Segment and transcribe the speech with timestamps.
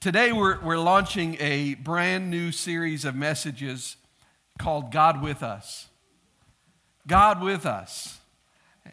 [0.00, 3.96] Today, we're, we're launching a brand new series of messages
[4.56, 5.88] called God with Us.
[7.08, 8.20] God with Us.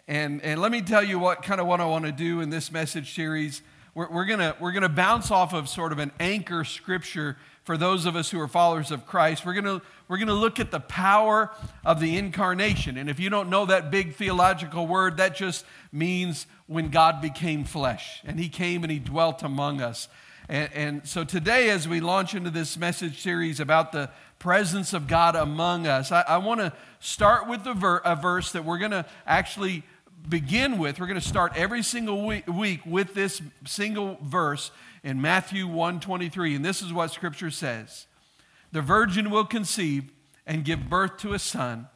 [0.07, 2.49] And, and let me tell you what kind of what I want to do in
[2.49, 3.62] this message series.
[3.94, 8.08] We're, we're going we're gonna bounce off of sort of an anchor scripture for those
[8.08, 9.46] of us who are followers of Christ.
[9.46, 11.52] We're going to we're going to look at the power
[11.86, 12.98] of the incarnation.
[12.98, 17.64] And if you don't know that big theological word, that just means when God became
[17.64, 20.08] flesh and he came and he dwelt among us.
[20.48, 25.08] And, and, so today, as we launch into this message series about the presence of
[25.08, 28.91] God among us, I, I want to start with ver- a verse that we're going
[28.91, 29.84] to actually
[30.30, 30.99] begin with.
[30.99, 34.71] We're going to start every single week, week with this single verse
[35.04, 38.05] in Matthew 1:23, and this is what Scripture says:
[38.71, 40.12] "The virgin will conceive
[40.46, 41.88] and give birth to a son,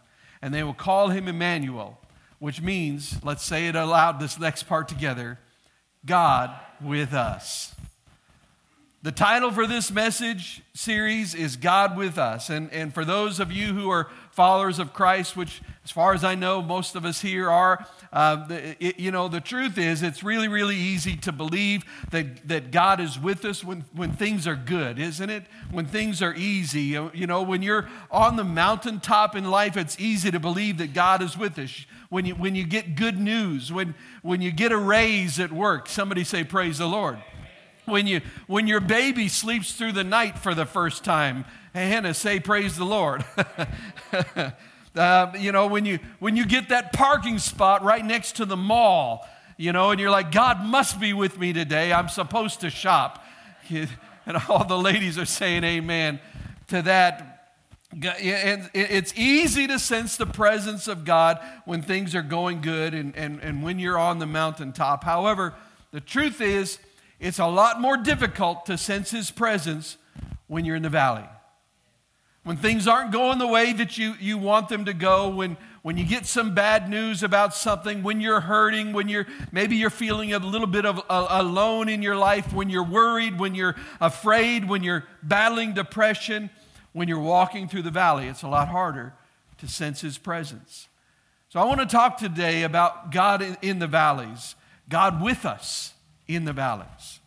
[0.42, 2.00] and they will call him Emmanuel."
[2.40, 4.20] Which means, let's say it aloud.
[4.20, 5.40] This next part together:
[6.06, 7.76] God with us.
[9.02, 12.50] The title for this message series is God with Us.
[12.50, 16.26] And, and for those of you who are followers of Christ, which, as far as
[16.26, 20.22] I know, most of us here are, uh, it, you know, the truth is it's
[20.22, 24.58] really, really easy to believe that, that God is with us when, when things are
[24.58, 25.46] good, isn't it?
[25.72, 27.00] When things are easy.
[27.14, 31.22] You know, when you're on the mountaintop in life, it's easy to believe that God
[31.22, 31.86] is with us.
[32.10, 35.88] When you, when you get good news, when, when you get a raise at work,
[35.88, 37.20] somebody say, Praise the Lord
[37.90, 41.46] when, you, when your baby sleeps through the night for the first time.
[41.74, 43.24] Hannah, say praise the Lord.
[44.96, 48.58] uh, you know, when you, when you get that parking spot right next to the
[48.58, 51.92] mall, you know, and you're like, God must be with me today.
[51.92, 53.24] I'm supposed to shop.
[54.26, 56.20] And all the ladies are saying amen
[56.68, 57.58] to that.
[57.92, 63.16] And it's easy to sense the presence of God when things are going good and,
[63.16, 65.04] and, and when you're on the mountaintop.
[65.04, 65.56] However,
[65.92, 66.78] the truth is,
[67.20, 69.98] it's a lot more difficult to sense His presence
[70.48, 71.26] when you're in the valley.
[72.44, 75.98] When things aren't going the way that you, you want them to go, when, when
[75.98, 80.34] you get some bad news about something, when you're hurting, when you're maybe you're feeling
[80.34, 84.84] a little bit of alone in your life, when you're worried, when you're afraid, when
[84.84, 86.50] you're battling depression,
[86.94, 89.14] when you're walking through the valley, it's a lot harder
[89.58, 90.88] to sense His presence.
[91.50, 94.56] So I want to talk today about God in, in the valleys,
[94.88, 95.94] God with us
[96.28, 97.19] in the valleys.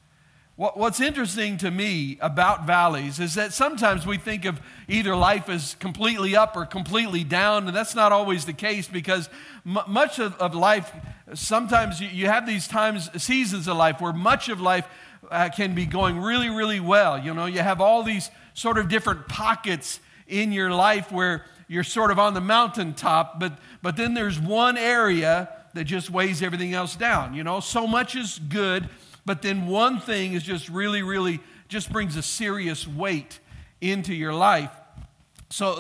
[0.57, 5.75] What's interesting to me about valleys is that sometimes we think of either life as
[5.81, 9.31] completely up or completely down, and that's not always the case because
[9.65, 10.93] much of, of, life,
[11.35, 14.87] sometimes you, you, have these times, seasons of life where much of life
[15.31, 17.19] uh, can be going really, really well.
[17.19, 21.85] You know, you have all these sort of different pockets in your life where you're
[21.85, 26.75] sort of on the mountaintop, but, but then there's one area that just weighs everything
[26.75, 27.33] else down.
[27.33, 28.89] You know, so much is good,
[29.25, 33.39] but then one thing is just really, really just brings a serious weight
[33.81, 34.71] into your life.
[35.49, 35.75] So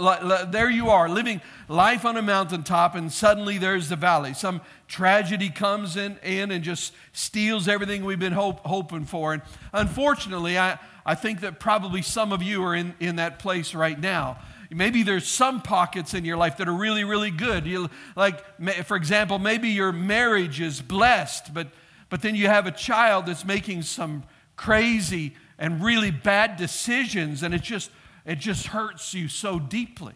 [0.50, 4.34] there you are, living life on a mountaintop, and suddenly there's the valley.
[4.34, 9.32] Some tragedy comes in, in and just steals everything we've been hope, hoping for.
[9.32, 9.42] And
[9.72, 13.98] unfortunately, I, I think that probably some of you are in, in that place right
[13.98, 14.38] now.
[14.70, 17.66] Maybe there's some pockets in your life that are really, really good.
[17.66, 18.44] You, like,
[18.84, 21.68] for example, maybe your marriage is blessed, but,
[22.12, 24.22] but then you have a child that's making some
[24.54, 27.90] crazy and really bad decisions, and it just,
[28.26, 30.12] it just hurts you so deeply.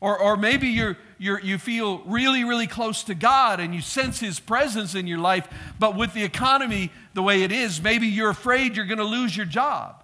[0.00, 4.20] Or, or maybe you're, you're, you feel really, really close to God and you sense
[4.20, 5.46] His presence in your life,
[5.78, 9.36] but with the economy the way it is, maybe you're afraid you're going to lose
[9.36, 10.02] your job.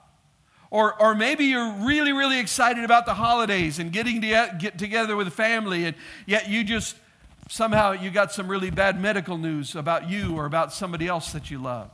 [0.71, 5.17] Or, or maybe you're really, really excited about the holidays and getting to get together
[5.17, 5.97] with family, and
[6.27, 6.97] yet you just
[7.49, 11.51] somehow you got some really bad medical news about you or about somebody else that
[11.51, 11.91] you love.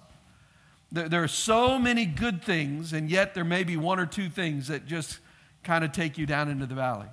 [0.93, 4.67] There, are so many good things, and yet there may be one or two things
[4.69, 5.21] that just
[5.63, 7.07] kind of take you down into the valley.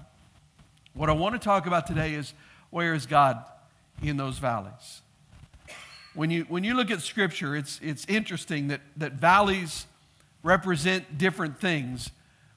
[0.96, 2.34] What I want to talk about today is
[2.72, 3.44] where is God
[4.02, 5.02] in those valleys?
[6.16, 9.86] When you, when you look at Scripture, it's, it's interesting that, that valleys
[10.42, 12.09] represent different things.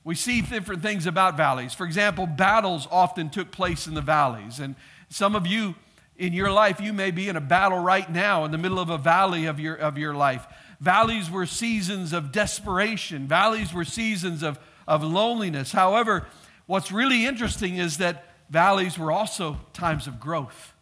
[0.05, 1.75] We see different things about valleys.
[1.75, 4.59] For example, battles often took place in the valleys.
[4.59, 4.75] And
[5.09, 5.75] some of you
[6.17, 8.91] in your life, you may be in a battle right now in the middle of
[8.91, 10.47] a valley of your, of your life.
[10.81, 14.59] Valleys were seasons of desperation, valleys were seasons of,
[14.89, 15.73] of loneliness.
[15.73, 16.27] However,
[16.67, 20.73] what's really interesting is that valleys were also times of growth.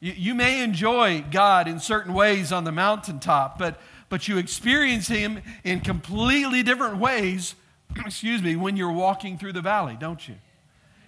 [0.00, 5.08] You, you may enjoy God in certain ways on the mountaintop, but but you experience
[5.08, 7.56] Him in completely different ways,
[8.06, 10.36] excuse me, when you're walking through the valley, don't you?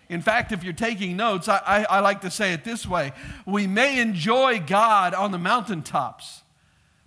[0.08, 3.12] In fact, if you're taking notes, I, I, I, like to say it this way
[3.44, 6.42] We may enjoy God on the mountaintops,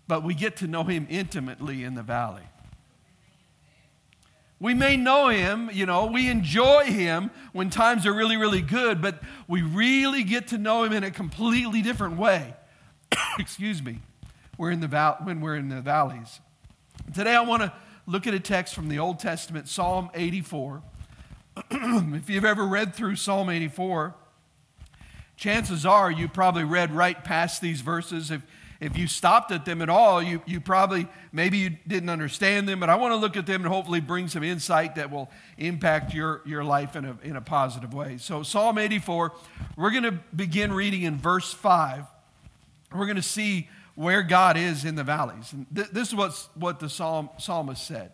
[0.07, 2.43] but we get to know Him intimately in the valley.
[4.61, 9.01] We may know him, you know, we enjoy him when times are really, really good,
[9.01, 12.53] but we really get to know him in a completely different way.
[13.39, 13.99] Excuse me.
[14.57, 16.41] We're in the val- when we're in the valleys.
[17.15, 17.71] Today I want to
[18.09, 20.81] look at a text from the Old Testament, Psalm 84.
[21.71, 24.15] if you've ever read through Psalm 84,
[25.37, 28.31] chances are you probably read right past these verses.
[28.31, 28.41] If
[28.81, 32.79] if you stopped at them at all, you, you probably, maybe you didn't understand them,
[32.79, 36.13] but I want to look at them and hopefully bring some insight that will impact
[36.13, 38.15] your, your life in a, in a positive way.
[38.19, 39.33] So, Psalm 84,
[39.75, 42.05] we're going to begin reading in verse 5.
[42.93, 43.67] We're going to see
[43.99, 45.51] where God is in the valleys.
[45.51, 48.13] And th- this is what's, what the psalm, psalmist said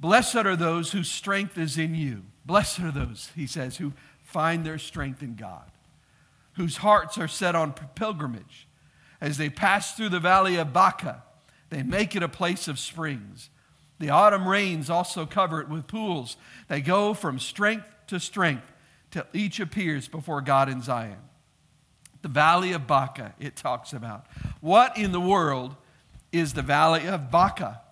[0.00, 2.24] Blessed are those whose strength is in you.
[2.44, 3.92] Blessed are those, he says, who
[4.24, 5.70] find their strength in God,
[6.54, 8.66] whose hearts are set on pilgrimage.
[9.20, 11.22] As they pass through the valley of Baca,
[11.70, 13.50] they make it a place of springs.
[14.00, 16.36] The autumn rains also cover it with pools.
[16.66, 18.72] They go from strength to strength
[19.12, 21.18] till each appears before God in Zion.
[22.24, 24.24] The valley of Baca, it talks about.
[24.62, 25.76] What in the world
[26.32, 27.82] is the valley of Baca?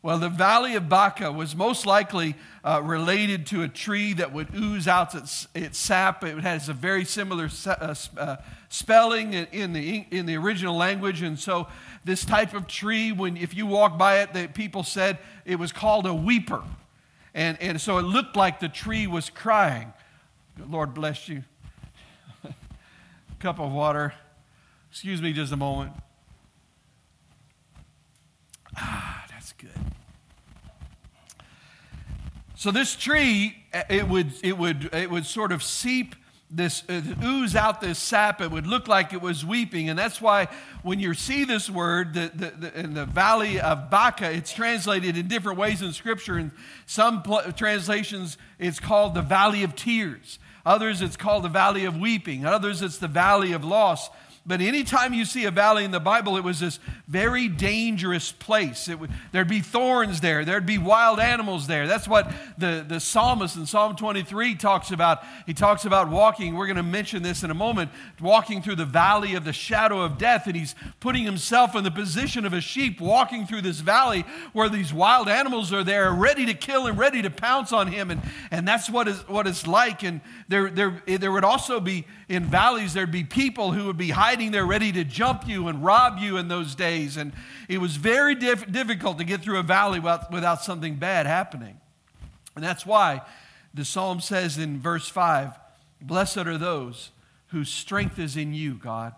[0.00, 4.54] Well, the valley of Baca was most likely uh, related to a tree that would
[4.54, 6.22] ooze out its, its sap.
[6.22, 8.36] It has a very similar uh, uh,
[8.68, 11.20] spelling in the, in the original language.
[11.20, 11.66] And so,
[12.04, 15.72] this type of tree, when if you walk by it, the people said it was
[15.72, 16.62] called a weeper.
[17.34, 19.92] And, and so, it looked like the tree was crying.
[20.64, 21.42] Lord bless you.
[23.44, 24.14] Cup of water.
[24.90, 25.92] Excuse me just a moment.
[28.74, 29.68] Ah, that's good.
[32.56, 33.54] So this tree,
[33.90, 36.14] it would, it would, it would sort of seep
[36.50, 40.20] this uh, ooze out this sap it would look like it was weeping and that's
[40.20, 40.46] why
[40.82, 45.16] when you see this word the, the, the, in the valley of baca it's translated
[45.16, 46.52] in different ways in scripture in
[46.84, 51.96] some pl- translations it's called the valley of tears others it's called the valley of
[51.96, 52.44] weeping.
[52.44, 54.10] Others it's the valley of loss
[54.46, 58.90] but anytime you see a valley in the Bible, it was this very dangerous place.
[59.32, 61.86] There'd be thorns there, there'd be wild animals there.
[61.86, 65.22] That's what the, the psalmist in Psalm 23 talks about.
[65.46, 68.84] He talks about walking, we're going to mention this in a moment, walking through the
[68.84, 70.46] valley of the shadow of death.
[70.46, 74.68] And he's putting himself in the position of a sheep walking through this valley where
[74.68, 78.10] these wild animals are there, ready to kill and ready to pounce on him.
[78.10, 78.20] And,
[78.50, 80.02] and that's what, is, what it's like.
[80.02, 84.10] And there, there, there would also be in valleys, there'd be people who would be
[84.10, 87.16] hiding there ready to jump you and rob you in those days.
[87.16, 87.32] And
[87.68, 91.78] it was very diff- difficult to get through a valley without, without something bad happening.
[92.54, 93.22] And that's why
[93.74, 95.52] the psalm says in verse 5
[96.00, 97.10] Blessed are those
[97.48, 99.14] whose strength is in you, God.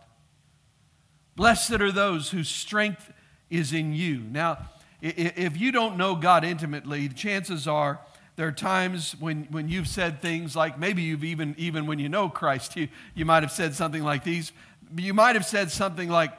[1.37, 3.13] Blessed are those whose strength
[3.51, 4.19] is in you.
[4.31, 4.59] Now,
[5.01, 8.01] if you don't know God intimately, the chances are
[8.37, 12.09] there are times when, when you've said things like, maybe you've even, even when you
[12.09, 14.53] know Christ, you, you might have said something like these.
[14.95, 16.33] You might have said something like,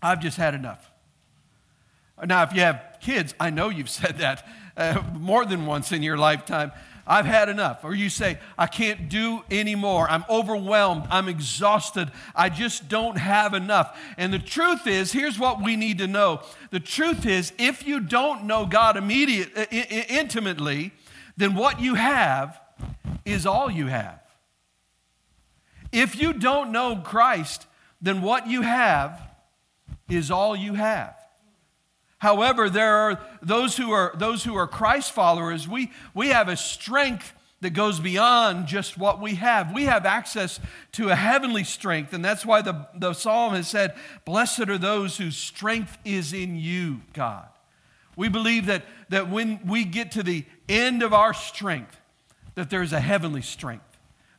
[0.00, 0.90] I've just had enough.
[2.24, 4.46] Now, if you have kids, I know you've said that
[4.76, 6.70] uh, more than once in your lifetime.
[7.08, 7.84] I've had enough.
[7.84, 10.10] Or you say, I can't do anymore.
[10.10, 11.04] I'm overwhelmed.
[11.08, 12.10] I'm exhausted.
[12.34, 13.98] I just don't have enough.
[14.16, 16.42] And the truth is, here's what we need to know.
[16.70, 20.92] The truth is, if you don't know God immediate, uh, intimately,
[21.36, 22.60] then what you have
[23.24, 24.20] is all you have.
[25.92, 27.66] If you don't know Christ,
[28.00, 29.20] then what you have
[30.08, 31.14] is all you have.
[32.18, 36.56] However, there are those who are those who are Christ followers, we, we have a
[36.56, 39.72] strength that goes beyond just what we have.
[39.72, 40.60] We have access
[40.92, 45.16] to a heavenly strength, and that's why the, the psalm has said, Blessed are those
[45.16, 47.48] whose strength is in you, God.
[48.16, 52.00] We believe that, that when we get to the end of our strength,
[52.54, 53.84] that there is a heavenly strength.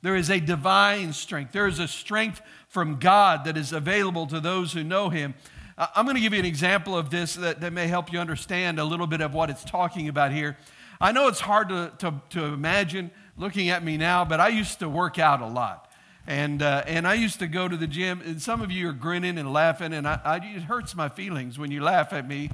[0.02, 1.54] There is a divine strength.
[1.54, 5.36] There is a strength from God that is available to those who know Him.
[5.78, 8.80] I'm going to give you an example of this that, that may help you understand
[8.80, 10.58] a little bit of what it's talking about here.
[11.00, 14.80] I know it's hard to, to, to imagine looking at me now, but I used
[14.80, 15.92] to work out a lot.
[16.26, 18.94] And, uh, and I used to go to the gym, and some of you are
[18.94, 22.50] grinning and laughing, and I, I, it hurts my feelings when you laugh at me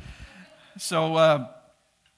[0.77, 1.47] so, uh,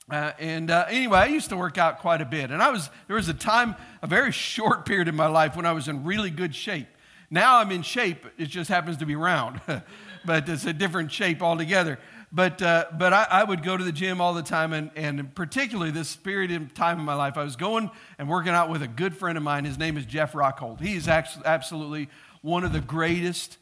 [0.10, 2.52] uh, and uh, anyway, I used to work out quite a bit.
[2.52, 5.66] And I was, there was a time, a very short period in my life when
[5.66, 6.88] I was in really good shape.
[7.32, 9.60] Now I'm in shape, it just happens to be round,
[10.26, 12.00] but it's a different shape altogether.
[12.32, 15.34] But, uh, but I, I, would go to the gym all the time, and, and
[15.34, 18.84] particularly this period of time in my life, I was going and working out with
[18.84, 19.64] a good friend of mine.
[19.64, 20.82] His name is Jeff Rockhold.
[20.82, 22.10] He is absolutely
[22.42, 23.58] one of the greatest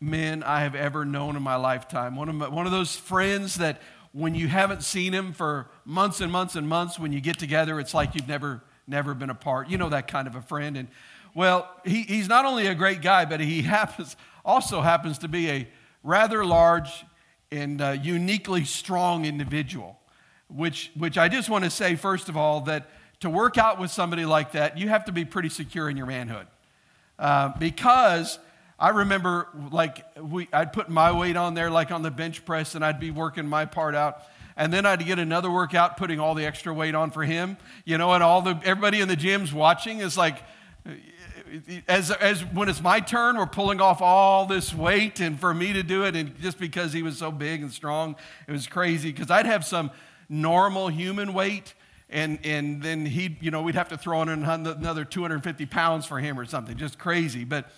[0.00, 2.16] men I have ever known in my lifetime.
[2.16, 3.80] One of, my, one of those friends that
[4.16, 7.78] when you haven't seen him for months and months and months, when you get together,
[7.78, 9.68] it's like you've never, never been apart.
[9.68, 10.78] You know that kind of a friend.
[10.78, 10.88] And
[11.34, 15.50] well, he, he's not only a great guy, but he happens, also happens to be
[15.50, 15.68] a
[16.02, 17.04] rather large
[17.52, 19.98] and uh, uniquely strong individual,
[20.48, 22.88] which, which I just want to say, first of all, that
[23.20, 26.06] to work out with somebody like that, you have to be pretty secure in your
[26.06, 26.46] manhood.
[27.18, 28.38] Uh, because
[28.78, 32.74] I remember, like, we, I'd put my weight on there, like on the bench press,
[32.74, 34.22] and I'd be working my part out.
[34.54, 37.98] And then I'd get another workout, putting all the extra weight on for him, you
[37.98, 40.42] know, and all the everybody in the gym's watching is like,
[41.88, 45.72] as, as when it's my turn, we're pulling off all this weight, and for me
[45.72, 48.16] to do it, and just because he was so big and strong,
[48.46, 49.12] it was crazy.
[49.12, 49.90] Because I'd have some
[50.28, 51.74] normal human weight,
[52.08, 56.18] and and then he, you know, we'd have to throw in another 250 pounds for
[56.18, 57.44] him or something, just crazy.
[57.44, 57.70] But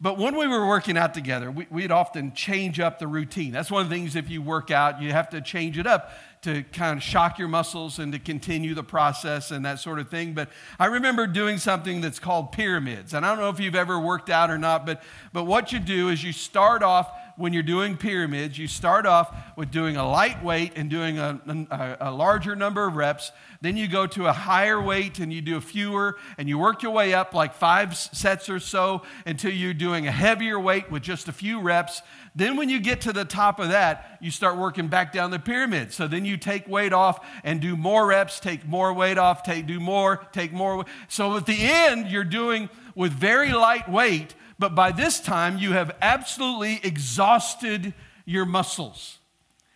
[0.00, 3.52] but when we were working out together, we, would often change up the routine.
[3.52, 6.10] That's one of the things if you work out, you have to change it up
[6.42, 10.08] to kind of shock your muscles and to continue the process and that sort of
[10.08, 10.34] thing.
[10.34, 13.14] But I remember doing something that's called pyramids.
[13.14, 15.80] And I don't know if you've ever worked out or not, but, but what you
[15.80, 20.08] do is you start off when you're doing pyramids, you start off with doing a
[20.08, 23.30] light weight and doing a, a, a, larger number of reps.
[23.66, 26.84] Then you go to a higher weight and you do a fewer, and you work
[26.84, 31.02] your way up like five sets or so until you're doing a heavier weight with
[31.02, 32.00] just a few reps.
[32.36, 35.40] Then, when you get to the top of that, you start working back down the
[35.40, 35.92] pyramid.
[35.92, 39.66] So then you take weight off and do more reps, take more weight off, take,
[39.66, 40.84] do more, take more.
[41.08, 45.72] So at the end, you're doing with very light weight but by this time you
[45.72, 47.92] have absolutely exhausted
[48.24, 49.18] your muscles.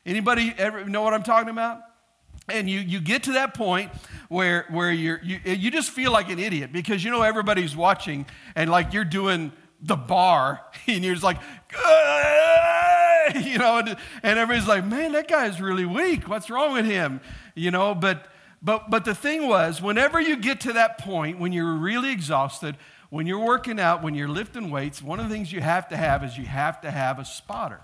[0.06, 1.82] Anybody ever know what I'm talking about?
[2.50, 3.90] And you, you get to that point
[4.28, 8.26] where, where you're, you, you just feel like an idiot because you know everybody's watching
[8.54, 9.52] and like you're doing
[9.82, 11.38] the bar and you're just like,
[13.44, 16.28] you know, and, and everybody's like, man, that guy's really weak.
[16.28, 17.20] What's wrong with him?
[17.54, 18.26] You know, but,
[18.62, 22.76] but, but the thing was, whenever you get to that point when you're really exhausted,
[23.08, 25.96] when you're working out, when you're lifting weights, one of the things you have to
[25.96, 27.80] have is you have to have a spotter.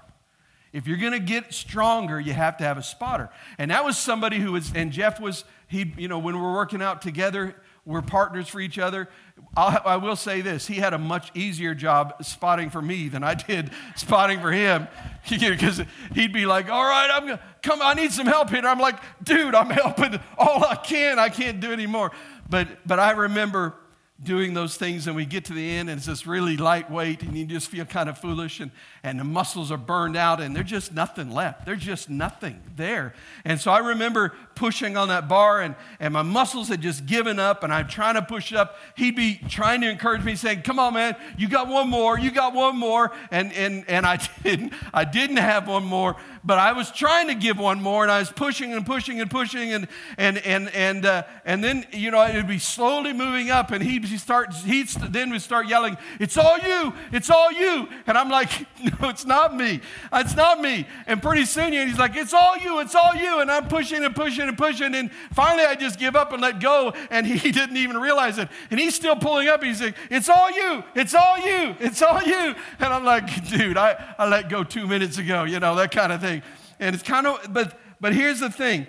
[0.77, 3.31] If you're going to get stronger, you have to have a spotter.
[3.57, 6.83] And that was somebody who was, and Jeff was, he, you know, when we're working
[6.83, 7.55] out together,
[7.87, 9.09] we're partners for each other.
[9.57, 13.25] I'll, I will say this he had a much easier job spotting for me than
[13.25, 14.87] I did spotting for him.
[15.29, 15.83] Because
[16.15, 18.61] he'd be like, All right, I'm going to come, I need some help here.
[18.67, 21.19] I'm like, Dude, I'm helping all I can.
[21.19, 22.13] I can't do anymore.
[22.51, 23.75] But, but I remember
[24.23, 27.37] doing those things and we get to the end and it's just really lightweight and
[27.37, 28.71] you just feel kind of foolish and,
[29.03, 31.67] and the muscles are burned out and there's just nothing left.
[31.67, 33.13] There's just nothing there.
[33.45, 37.39] And so I remember pushing on that bar and, and my muscles had just given
[37.39, 38.77] up and I'm trying to push up.
[38.97, 42.31] He'd be trying to encourage me saying, come on, man, you got one more, you
[42.31, 43.13] got one more.
[43.31, 47.35] And, and, and I, didn't, I didn't have one more, but I was trying to
[47.35, 51.05] give one more and I was pushing and pushing and pushing and, and, and, and,
[51.05, 54.55] uh, and then, you know, it would be slowly moving up and he'd he start,
[54.55, 57.89] he then would start yelling, It's all you, it's all you.
[58.07, 58.49] And I'm like,
[59.01, 59.81] No, it's not me.
[60.13, 60.87] It's not me.
[61.09, 63.41] And pretty soon he's like, It's all you, it's all you.
[63.41, 64.95] And I'm pushing and pushing and pushing.
[64.95, 66.93] And finally I just give up and let go.
[67.11, 68.49] And he didn't even realize it.
[68.71, 69.65] And he's still pulling up.
[69.65, 72.55] He's like, It's all you, it's all you, it's all you.
[72.79, 76.13] And I'm like, Dude, I, I let go two minutes ago, you know, that kind
[76.13, 76.36] of thing.
[76.81, 78.87] And it's kind of, but, but here's the thing.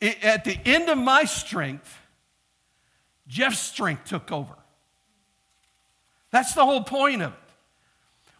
[0.00, 1.96] It, at the end of my strength,
[3.28, 4.54] Jeff's strength took over.
[6.30, 7.38] That's the whole point of it.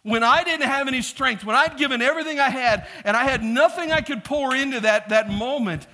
[0.03, 3.43] When I didn't have any strength, when I'd given everything I had and I had
[3.43, 5.85] nothing I could pour into that, that moment,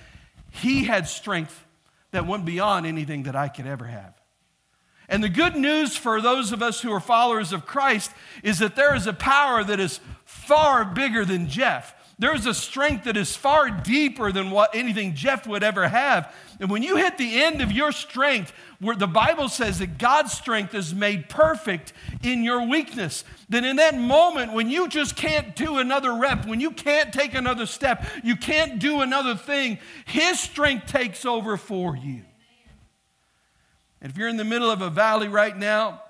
[0.50, 1.64] he had strength
[2.12, 4.14] that went beyond anything that I could ever have.
[5.08, 8.76] And the good news for those of us who are followers of Christ is that
[8.76, 11.94] there is a power that is far bigger than Jeff.
[12.16, 16.32] There's a strength that is far deeper than what anything Jeff would ever have.
[16.60, 20.32] And when you hit the end of your strength, where the Bible says that God's
[20.32, 21.92] strength is made perfect
[22.22, 26.60] in your weakness, then in that moment when you just can't do another rep, when
[26.60, 31.96] you can't take another step, you can't do another thing, His strength takes over for
[31.96, 32.22] you.
[34.00, 36.02] And if you're in the middle of a valley right now,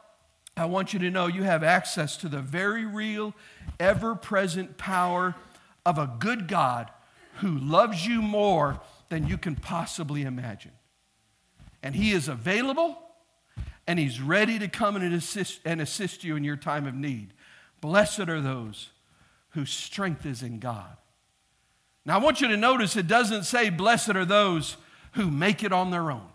[0.55, 3.35] I want you to know you have access to the very real,
[3.81, 5.35] ever present power
[5.85, 6.91] of a good God
[7.37, 10.73] who loves you more than you can possibly imagine.
[11.83, 12.99] And He is available
[13.87, 17.35] and He's ready to come and assist, and assist you in your time of need.
[17.81, 18.91] Blessed are those
[19.51, 20.97] whose strength is in God.
[22.07, 24.77] Now, I want you to notice it doesn't say, Blessed are those
[25.13, 26.29] who make it on their own.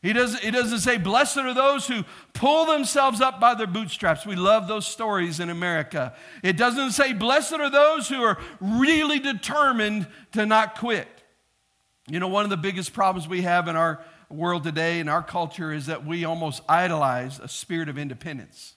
[0.00, 4.24] He doesn't, it doesn't say, Blessed are those who pull themselves up by their bootstraps.
[4.24, 6.14] We love those stories in America.
[6.42, 11.08] It doesn't say, Blessed are those who are really determined to not quit.
[12.08, 15.22] You know, one of the biggest problems we have in our world today, in our
[15.22, 18.74] culture, is that we almost idolize a spirit of independence.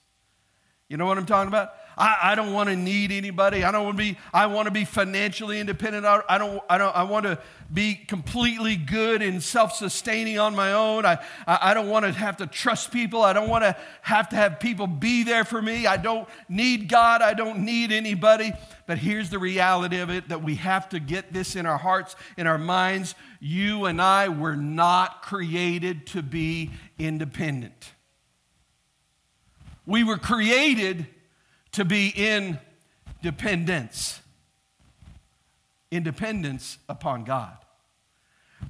[0.88, 1.72] You know what I'm talking about?
[1.96, 3.64] I, I don't want to need anybody.
[3.64, 6.06] I don't want to be, I want to be financially independent.
[6.06, 7.38] I, I don't, I don't, I want to
[7.72, 11.06] be completely good and self-sustaining on my own.
[11.06, 13.22] I, I don't want to have to trust people.
[13.22, 15.86] I don't want to have to have people be there for me.
[15.86, 17.22] I don't need God.
[17.22, 18.52] I don't need anybody.
[18.86, 22.16] But here's the reality of it that we have to get this in our hearts,
[22.36, 23.14] in our minds.
[23.40, 27.92] You and I were not created to be independent.
[29.86, 31.06] We were created
[31.72, 32.58] to be in
[33.22, 34.20] dependence.
[35.90, 37.56] Independence upon God.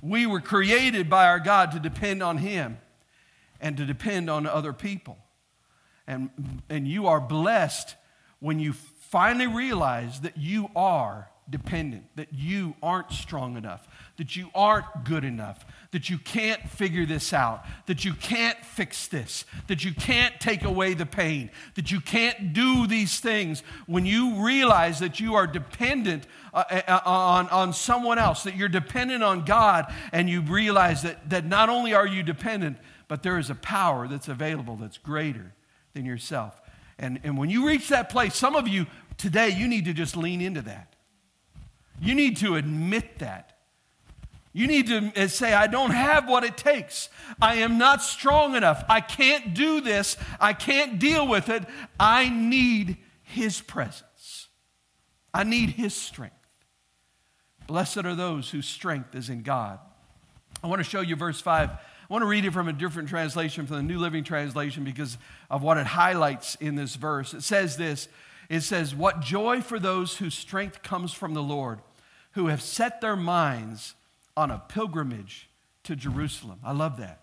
[0.00, 2.78] We were created by our God to depend on Him
[3.61, 5.18] and to depend on other people.
[6.06, 6.30] And,
[6.68, 7.94] and you are blessed
[8.40, 14.49] when you finally realize that you are dependent, that you aren't strong enough, that you
[14.54, 19.84] aren't good enough, that you can't figure this out, that you can't fix this, that
[19.84, 25.00] you can't take away the pain, that you can't do these things, when you realize
[25.00, 29.44] that you are dependent uh, uh, uh, on, on someone else, that you're dependent on
[29.44, 33.54] God, and you realize that, that not only are you dependent, but there is a
[33.54, 35.52] power that's available that's greater
[35.92, 36.61] than yourself.
[36.99, 38.87] And, and when you reach that place, some of you
[39.18, 40.91] today, you need to just lean into that.
[42.02, 43.52] You need to admit that.
[44.52, 47.09] You need to say, I don't have what it takes.
[47.40, 48.85] I am not strong enough.
[48.88, 50.16] I can't do this.
[50.40, 51.64] I can't deal with it.
[51.99, 54.49] I need His presence.
[55.32, 56.35] I need His strength.
[57.66, 59.78] Blessed are those whose strength is in God.
[60.62, 61.71] I want to show you verse 5.
[61.71, 61.78] I
[62.09, 65.16] want to read it from a different translation, from the New Living Translation, because
[65.49, 67.32] of what it highlights in this verse.
[67.32, 68.09] It says this
[68.50, 71.78] It says, What joy for those whose strength comes from the Lord,
[72.33, 73.95] who have set their minds
[74.37, 75.49] on a pilgrimage
[75.85, 76.59] to Jerusalem.
[76.65, 77.21] I love that.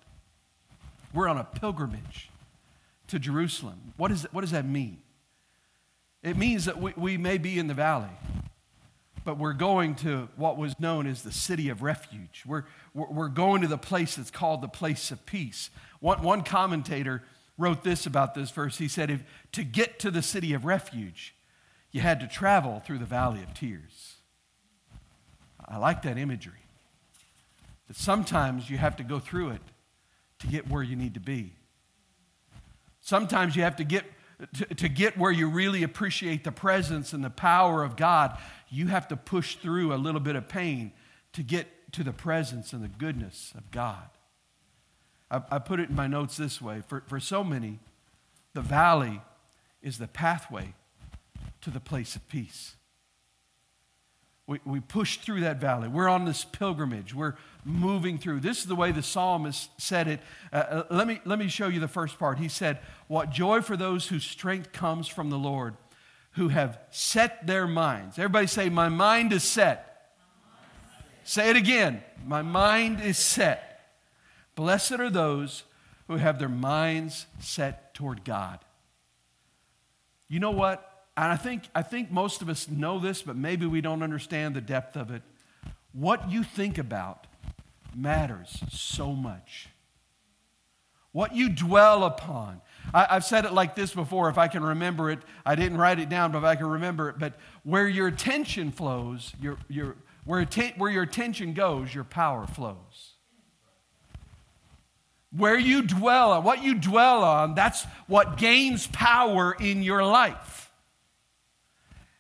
[1.14, 2.30] We're on a pilgrimage
[3.08, 3.94] to Jerusalem.
[3.98, 5.00] What, is, what does that mean?
[6.22, 8.10] It means that we, we may be in the valley,
[9.24, 12.44] but we're going to what was known as the city of refuge.
[12.46, 15.70] We're, we're going to the place that's called the place of peace.
[16.00, 17.24] One, one commentator
[17.58, 18.78] wrote this about this verse.
[18.78, 21.34] He said, if, To get to the city of refuge,
[21.92, 24.19] you had to travel through the valley of tears.
[25.70, 26.66] I like that imagery
[27.88, 29.62] that sometimes you have to go through it
[30.40, 31.54] to get where you need to be.
[33.02, 34.06] Sometimes you have to get
[34.54, 38.38] to, to, get where you really appreciate the presence and the power of God,
[38.70, 40.94] you have to push through a little bit of pain
[41.34, 44.10] to get to the presence and the goodness of God.
[45.30, 47.80] I, I put it in my notes this way for, for so many,
[48.54, 49.22] the valley
[49.82, 50.74] is the pathway
[51.62, 52.76] to the place of peace.
[54.50, 55.88] We, we push through that valley.
[55.88, 57.14] We're on this pilgrimage.
[57.14, 58.40] We're moving through.
[58.40, 60.22] This is the way the psalmist said it.
[60.52, 62.40] Uh, uh, let, me, let me show you the first part.
[62.40, 65.78] He said, What joy for those whose strength comes from the Lord,
[66.32, 68.18] who have set their minds.
[68.18, 70.14] Everybody say, My mind is set.
[71.24, 72.02] Say it again.
[72.26, 73.92] My mind is set.
[74.56, 75.62] Blessed are those
[76.08, 78.58] who have their minds set toward God.
[80.28, 80.89] You know what?
[81.24, 84.56] And I think, I think most of us know this, but maybe we don't understand
[84.56, 85.22] the depth of it.
[85.92, 87.28] What you think about
[87.94, 89.68] matters so much.
[91.12, 92.62] What you dwell upon.
[92.94, 95.20] I, have said it like this before, if I can remember it.
[95.46, 97.20] I didn't write it down, but if I can remember it.
[97.20, 102.48] But where your attention flows, your, your, where, atten- where your attention goes, your power
[102.48, 103.16] flows.
[105.36, 110.69] Where you dwell on, what you dwell on, that's what gains power in your life.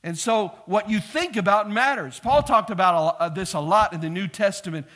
[0.03, 2.19] And so, what you think about matters.
[2.19, 4.87] Paul talked about uh, this a lot in the New Testament.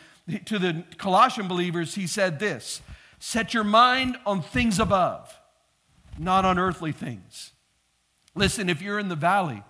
[0.45, 2.81] To the Colossian believers, he said this
[3.19, 5.37] Set your mind on things above,
[6.17, 7.51] not on earthly things.
[8.35, 9.63] Listen, if you're in the valley,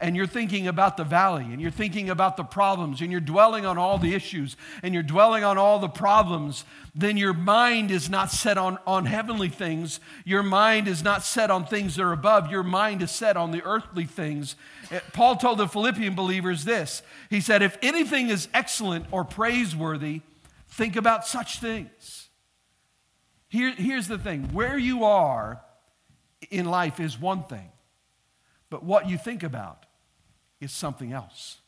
[0.00, 3.66] and you're thinking about the valley and you're thinking about the problems and you're dwelling
[3.66, 6.64] on all the issues and you're dwelling on all the problems,
[6.94, 9.98] then your mind is not set on, on heavenly things.
[10.24, 12.50] Your mind is not set on things that are above.
[12.50, 14.54] Your mind is set on the earthly things.
[14.90, 20.22] Eh, Paul told the Philippian believers this He said, If anything is excellent or praiseworthy,
[20.68, 22.28] think about such things.
[23.48, 25.60] Here, here's the thing where you are
[26.50, 27.70] in life is one thing
[28.70, 29.86] but what you think about
[30.60, 31.58] is something else.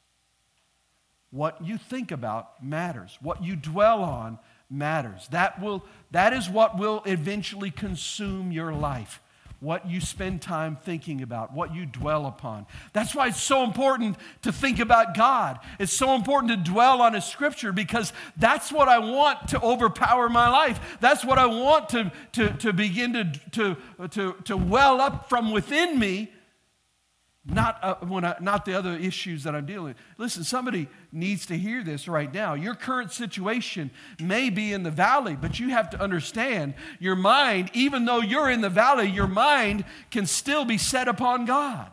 [1.30, 3.16] What you think about matters.
[3.20, 5.28] What you dwell on matters.
[5.30, 9.20] That, will, that is what will eventually consume your life
[9.60, 12.66] what you spend time thinking about, what you dwell upon.
[12.94, 15.60] That's why it's so important to think about God.
[15.78, 20.30] It's so important to dwell on His Scripture because that's what I want to overpower
[20.30, 20.98] my life.
[21.00, 23.76] That's what I want to, to, to begin to, to,
[24.08, 26.32] to, to well up from within me
[27.44, 29.96] not, uh, when I, not the other issues that I'm dealing with.
[30.18, 32.54] Listen, somebody needs to hear this right now.
[32.54, 37.70] Your current situation may be in the valley, but you have to understand your mind,
[37.72, 41.90] even though you're in the valley, your mind can still be set upon God.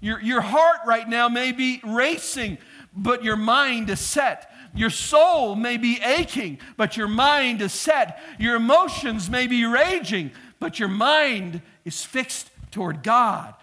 [0.00, 2.58] Your, your heart right now may be racing,
[2.92, 4.50] but your mind is set.
[4.74, 8.20] Your soul may be aching, but your mind is set.
[8.38, 13.54] Your emotions may be raging, but your mind is fixed toward God.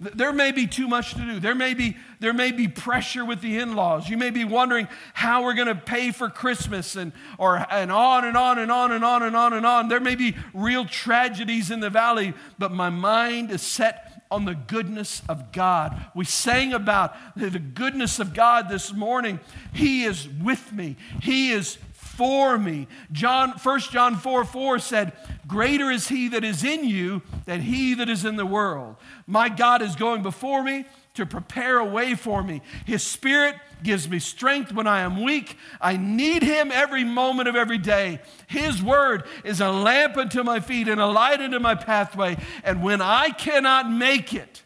[0.00, 1.38] There may be too much to do.
[1.38, 4.08] There may be, there may be pressure with the in laws.
[4.08, 8.24] You may be wondering how we're going to pay for Christmas and, or, and on
[8.24, 9.88] and on and on and on and on and on.
[9.88, 14.54] There may be real tragedies in the valley, but my mind is set on the
[14.54, 16.06] goodness of God.
[16.12, 19.38] We sang about the goodness of God this morning.
[19.72, 21.78] He is with me, He is
[22.16, 22.86] for me.
[23.12, 25.12] John, 1 John 4 4 said,
[25.46, 28.96] Greater is he that is in you than he that is in the world.
[29.26, 32.62] My God is going before me to prepare a way for me.
[32.86, 35.56] His spirit gives me strength when I am weak.
[35.80, 38.20] I need him every moment of every day.
[38.46, 42.36] His word is a lamp unto my feet and a light unto my pathway.
[42.64, 44.62] And when I cannot make it,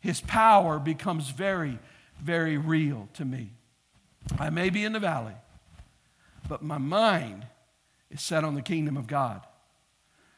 [0.00, 1.78] his power becomes very,
[2.20, 3.52] very real to me.
[4.38, 5.34] I may be in the valley
[6.48, 7.46] but my mind
[8.10, 9.42] is set on the kingdom of God.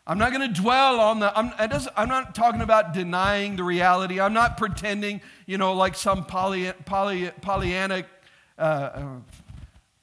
[0.06, 1.52] I'm not going to dwell on the, I'm,
[1.96, 4.18] I'm, not talking about denying the reality.
[4.18, 8.04] I'm not pretending, you know, like some poly, poly, Pollyanna,
[8.58, 9.08] uh, uh,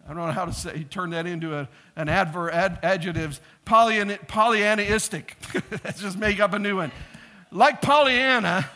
[0.05, 4.17] I don't know how to say, turn that into a, an adverb, ad, adjectives, Pollyanna,
[4.19, 5.31] Pollyannaistic.
[5.83, 6.93] Let's just make up a new one.
[7.51, 8.69] Like Pollyanna,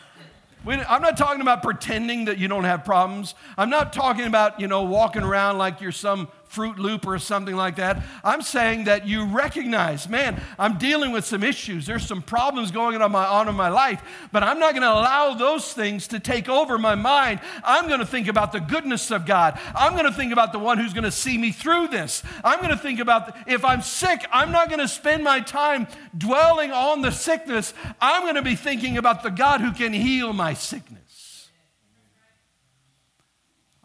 [0.66, 3.34] I'm not talking about pretending that you don't have problems.
[3.56, 7.56] I'm not talking about, you know, walking around like you're some Fruit Loop or something
[7.56, 8.02] like that.
[8.22, 11.84] I'm saying that you recognize, man, I'm dealing with some issues.
[11.84, 14.92] There's some problems going on, my, on in my life, but I'm not going to
[14.92, 17.40] allow those things to take over my mind.
[17.64, 19.58] I'm going to think about the goodness of God.
[19.74, 22.22] I'm going to think about the one who's going to see me through this.
[22.44, 25.40] I'm going to think about the, if I'm sick, I'm not going to spend my
[25.40, 27.74] time dwelling on the sickness.
[28.00, 31.03] I'm going to be thinking about the God who can heal my sickness.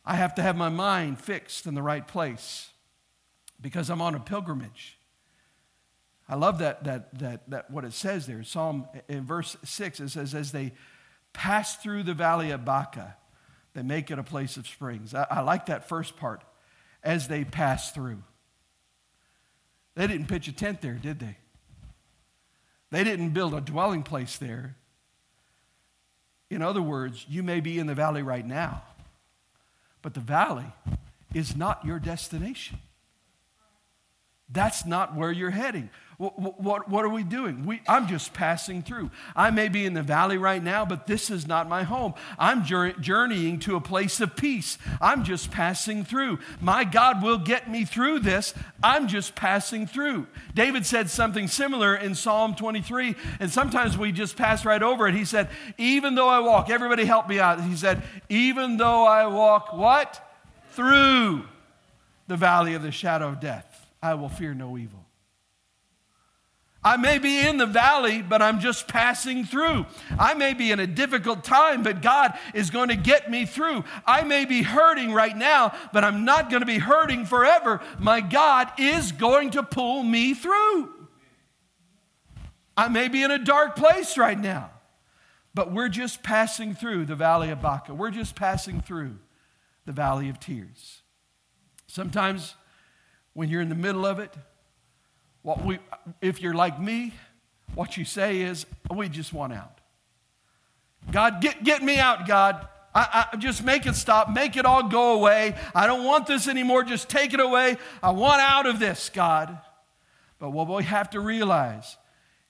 [0.09, 2.71] I have to have my mind fixed in the right place
[3.61, 4.97] because I'm on a pilgrimage.
[6.27, 8.41] I love that, that, that, that what it says there.
[8.41, 10.73] Psalm in verse 6, it says, As they
[11.31, 13.17] pass through the valley of Baca,
[13.75, 15.13] they make it a place of springs.
[15.13, 16.43] I, I like that first part.
[17.03, 18.23] As they pass through.
[19.93, 21.37] They didn't pitch a tent there, did they?
[22.89, 24.75] They didn't build a dwelling place there.
[26.49, 28.81] In other words, you may be in the valley right now.
[30.01, 30.65] But the valley
[31.33, 32.79] is not your destination.
[34.49, 35.89] That's not where you're heading.
[36.19, 37.65] What, what, are we doing?
[37.65, 39.09] We, I'm just passing through.
[39.37, 42.13] I may be in the valley right now, but this is not my home.
[42.37, 44.77] I'm journeying to a place of peace.
[44.99, 46.39] I'm just passing through.
[46.59, 48.53] My God will get me through this.
[48.83, 50.27] I'm just passing through.
[50.53, 55.15] David said something similar in Psalm 23, and sometimes we just pass right over it.
[55.15, 57.63] He said, Even though I walk, everybody help me out.
[57.63, 60.21] He said, Even though I walk, what?
[60.71, 61.45] Through
[62.27, 65.05] the valley of the shadow of death, I will fear no evil.
[66.81, 69.85] I may be in the valley, but I'm just passing through.
[70.17, 73.83] I may be in a difficult time, but God is going to get me through.
[74.05, 77.81] I may be hurting right now, but I'm not going to be hurting forever.
[77.99, 80.93] My God is going to pull me through.
[82.77, 84.71] I may be in a dark place right now,
[85.53, 87.93] but we're just passing through the valley of Baca.
[87.93, 89.17] We're just passing through
[89.85, 91.01] the valley of tears.
[91.87, 92.55] Sometimes
[93.33, 94.33] when you're in the middle of it,
[95.41, 95.79] what we,
[96.21, 97.13] if you're like me,
[97.75, 99.79] what you say is, we just want out.
[101.11, 102.67] God, get, get me out, God.
[102.93, 105.55] I, I, just make it stop, make it all go away.
[105.75, 106.83] I don't want this anymore.
[106.83, 107.77] Just take it away.
[108.01, 109.59] I want out of this, God.
[110.39, 111.97] But what we have to realize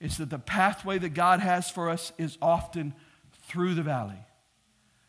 [0.00, 2.94] is that the pathway that God has for us is often
[3.46, 4.18] through the valley,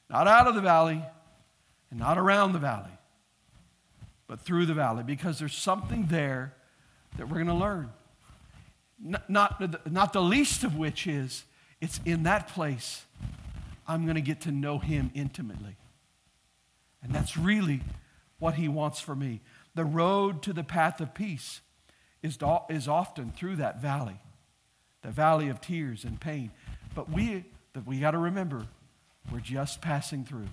[0.09, 1.01] not out of the valley
[1.89, 2.91] and not around the valley,
[4.27, 6.55] but through the valley because there's something there
[7.17, 7.91] that we're going to learn.
[9.00, 11.43] Not, not, not the least of which is
[11.80, 13.04] it's in that place
[13.88, 15.76] I'm going to get to know Him intimately.
[17.04, 17.82] And that's really
[18.39, 19.41] what He wants for me.
[19.74, 21.62] The road to the path of peace
[22.21, 22.38] is,
[22.69, 24.19] is often through that valley,
[25.02, 26.52] the valley of tears and pain.
[26.93, 27.45] But we,
[27.86, 28.67] we got to remember,
[29.32, 30.47] we're just passing through.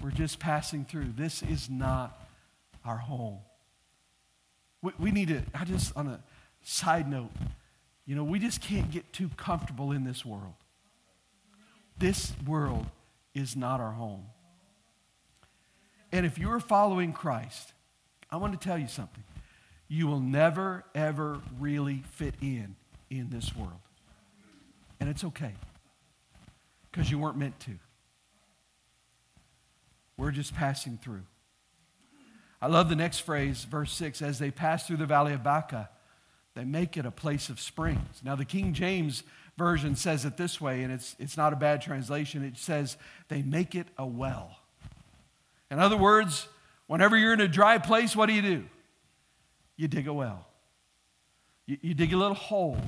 [0.00, 1.12] We're just passing through.
[1.16, 2.20] This is not
[2.84, 3.38] our home.
[4.82, 6.20] We, we need to, I just, on a
[6.62, 7.30] side note,
[8.04, 10.54] you know, we just can't get too comfortable in this world.
[11.98, 12.86] This world
[13.34, 14.26] is not our home.
[16.10, 17.72] And if you're following Christ,
[18.30, 19.24] I want to tell you something.
[19.88, 22.76] You will never, ever really fit in
[23.10, 23.80] in this world.
[25.00, 25.52] And it's okay
[26.90, 27.72] because you weren't meant to.
[30.16, 31.22] We're just passing through.
[32.62, 35.90] I love the next phrase, verse 6 as they pass through the valley of Baca,
[36.54, 38.20] they make it a place of springs.
[38.22, 39.24] Now, the King James
[39.58, 42.44] Version says it this way, and it's, it's not a bad translation.
[42.44, 42.96] It says,
[43.28, 44.56] they make it a well.
[45.70, 46.46] In other words,
[46.86, 48.64] whenever you're in a dry place, what do you do?
[49.76, 50.46] You dig a well.
[51.66, 52.78] You, you dig a little hole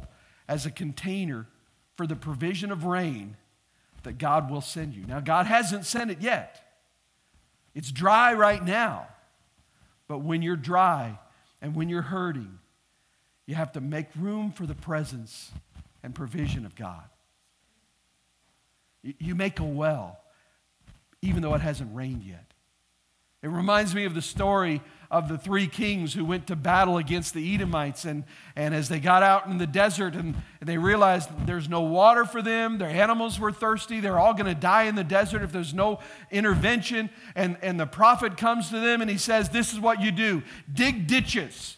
[0.49, 1.47] as a container
[1.97, 3.37] for the provision of rain
[4.05, 5.05] that God will send you.
[5.05, 6.61] Now, God hasn't sent it yet.
[7.75, 9.09] It's dry right now.
[10.09, 11.19] But when you're dry
[11.61, 12.59] and when you're hurting,
[13.47, 15.51] you have to make room for the presence
[16.03, 17.05] and provision of God.
[19.03, 20.19] You make a well,
[21.21, 22.54] even though it hasn't rained yet.
[23.45, 24.81] It reminds me of the story
[25.11, 28.07] of the three kings who went to battle against the Edomites.
[28.07, 28.25] And,
[28.57, 32.25] and as they got out in the desert and, and they realized there's no water
[32.25, 35.53] for them, their animals were thirsty, they're all going to die in the desert if
[35.53, 35.99] there's no
[36.31, 37.11] intervention.
[37.35, 40.43] And, and the prophet comes to them and he says, This is what you do
[40.73, 41.77] dig ditches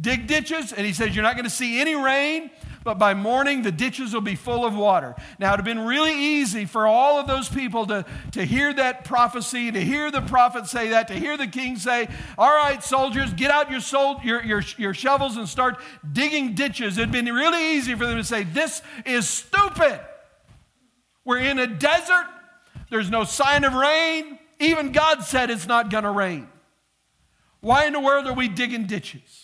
[0.00, 2.50] dig ditches, and he says, You're not going to see any rain,
[2.82, 5.14] but by morning the ditches will be full of water.
[5.38, 8.72] Now, it would have been really easy for all of those people to, to hear
[8.74, 12.82] that prophecy, to hear the prophet say that, to hear the king say, All right,
[12.82, 13.80] soldiers, get out your,
[14.22, 15.78] your, your, your shovels and start
[16.12, 16.96] digging ditches.
[16.96, 20.00] It would have been really easy for them to say, This is stupid.
[21.24, 22.26] We're in a desert,
[22.90, 24.38] there's no sign of rain.
[24.58, 26.46] Even God said it's not going to rain.
[27.60, 29.39] Why in the world are we digging ditches?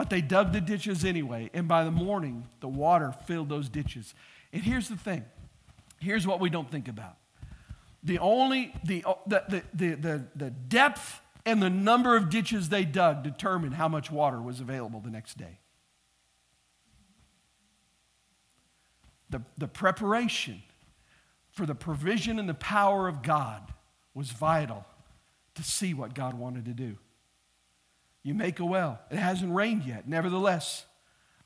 [0.00, 4.14] But they dug the ditches anyway, and by the morning, the water filled those ditches.
[4.50, 5.26] And here's the thing
[5.98, 7.18] here's what we don't think about
[8.02, 8.72] the only,
[9.04, 13.74] uh, the, the, the, the, the depth and the number of ditches they dug determined
[13.74, 15.58] how much water was available the next day.
[19.28, 20.62] The, the preparation
[21.50, 23.74] for the provision and the power of God
[24.14, 24.86] was vital
[25.56, 26.96] to see what God wanted to do.
[28.22, 29.00] You make a well.
[29.10, 30.08] It hasn't rained yet.
[30.08, 30.84] Nevertheless,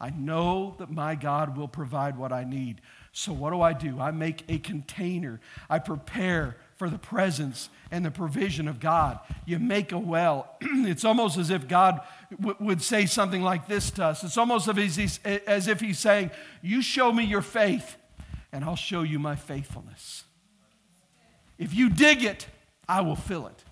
[0.01, 2.81] I know that my God will provide what I need.
[3.13, 4.01] So, what do I do?
[4.01, 5.41] I make a container.
[5.71, 9.21] I prepare for the presence and the provision of God.
[9.47, 10.57] You make a well.
[10.61, 12.01] it's almost as if God
[12.33, 14.25] w- would say something like this to us.
[14.25, 17.95] It's almost as if He's saying, You show me your faith,
[18.53, 20.25] and I'll show you my faithfulness.
[21.57, 22.49] If you dig it,
[22.89, 23.63] I will fill it.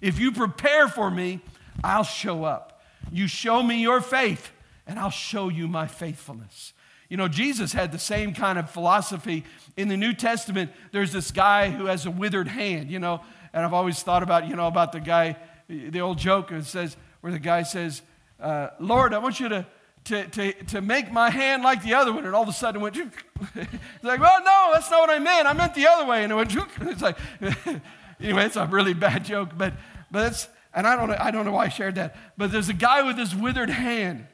[0.00, 1.40] If you prepare for me,
[1.82, 2.80] I'll show up.
[3.10, 4.50] You show me your faith,
[4.86, 6.72] and I'll show you my faithfulness.
[7.08, 9.44] You know, Jesus had the same kind of philosophy.
[9.76, 13.20] In the New Testament, there's this guy who has a withered hand, you know,
[13.52, 15.36] and I've always thought about, you know, about the guy,
[15.68, 18.02] the old joke says, where the guy says,
[18.40, 19.66] uh, Lord, I want you to,
[20.04, 22.24] to, to, to make my hand like the other one.
[22.24, 22.96] And all of a sudden it went,
[23.54, 25.46] it's like, well, no, that's not what I meant.
[25.46, 26.24] I meant the other way.
[26.24, 27.18] And it went, it's like,
[28.20, 29.74] anyway, it's a really bad joke, but,
[30.10, 32.68] but it's, and I don't, know, I don't know why I shared that, but there's
[32.68, 34.26] a guy with this withered hand.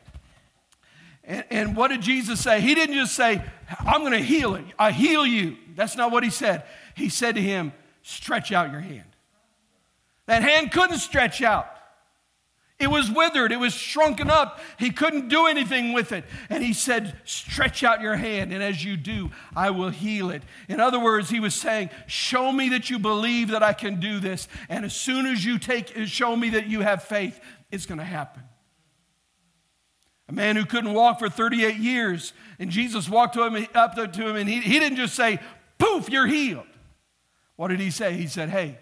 [1.24, 2.61] And, and what did Jesus say?
[2.61, 3.42] He didn't just say,
[3.81, 4.64] I'm going to heal it.
[4.79, 5.57] I heal you.
[5.74, 6.64] That's not what he said.
[6.94, 7.72] He said to him,
[8.03, 9.05] Stretch out your hand.
[10.27, 11.70] That hand couldn't stretch out.
[12.80, 14.60] It was withered, it was shrunken up.
[14.78, 16.24] He couldn't do anything with it.
[16.48, 20.44] And he said, Stretch out your hand, and as you do, I will heal it.
[20.68, 24.20] In other words, he was saying, Show me that you believe that I can do
[24.20, 24.46] this.
[24.68, 27.40] And as soon as you take, show me that you have faith,
[27.72, 28.44] it's going to happen.
[30.28, 34.28] A man who couldn't walk for 38 years, and Jesus walked to him, up to
[34.28, 35.40] him, and he, he didn't just say,
[35.78, 36.66] Poof, you're healed.
[37.56, 38.14] What did he say?
[38.14, 38.78] He said, Hey,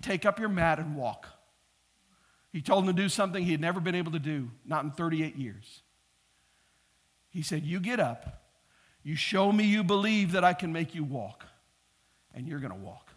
[0.00, 1.28] take up your mat and walk.
[2.52, 4.90] He told him to do something he had never been able to do, not in
[4.90, 5.82] 38 years.
[7.28, 8.44] He said, You get up,
[9.02, 11.44] you show me you believe that I can make you walk,
[12.34, 13.10] and you're going to walk.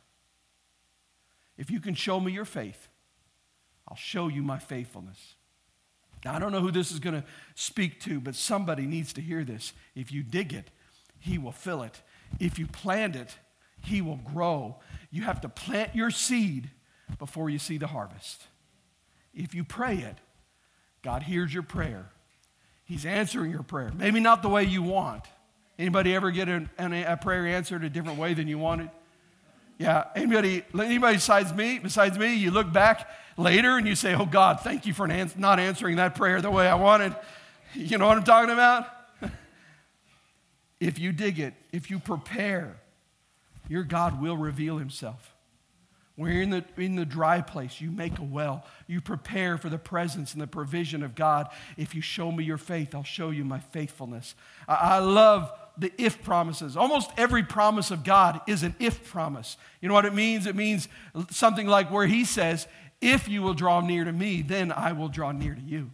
[1.58, 2.90] If you can show me your faith,
[3.88, 5.36] I'll show you my faithfulness.
[6.24, 7.24] Now, I don't know who this is going to
[7.56, 9.74] speak to, but somebody needs to hear this.
[9.96, 10.70] If you dig it,
[11.20, 12.02] he will fill it.
[12.40, 13.36] If you plant it,
[13.84, 14.78] he will grow.
[15.10, 16.70] You have to plant your seed
[17.18, 18.44] before you see the harvest.
[19.34, 20.18] If you pray it,
[21.02, 22.12] God hears your prayer.
[22.84, 23.92] He's answering your prayer.
[23.96, 25.24] Maybe not the way you want.
[25.80, 28.92] Anybody ever get an, a prayer answered a different way than you wanted?
[29.78, 30.06] Yeah.
[30.16, 34.60] Anybody, anybody besides me, besides me, you look back later and you say, Oh God,
[34.60, 37.16] thank you for an, not answering that prayer the way I wanted.
[37.74, 38.88] You know what I'm talking about?
[40.80, 42.80] if you dig it, if you prepare,
[43.68, 45.31] your God will reveal himself.
[46.18, 48.66] You're in the, in the dry place, you make a well.
[48.86, 51.50] You prepare for the presence and the provision of God.
[51.78, 54.36] If you show me your faith, I'll show you my faithfulness.
[54.68, 56.78] I, I love the if promises.
[56.78, 59.58] Almost every promise of God is an if promise.
[59.82, 60.46] You know what it means?
[60.46, 60.88] It means
[61.30, 62.68] something like where He says,
[63.00, 65.92] If you will draw near to me, then I will draw near to you.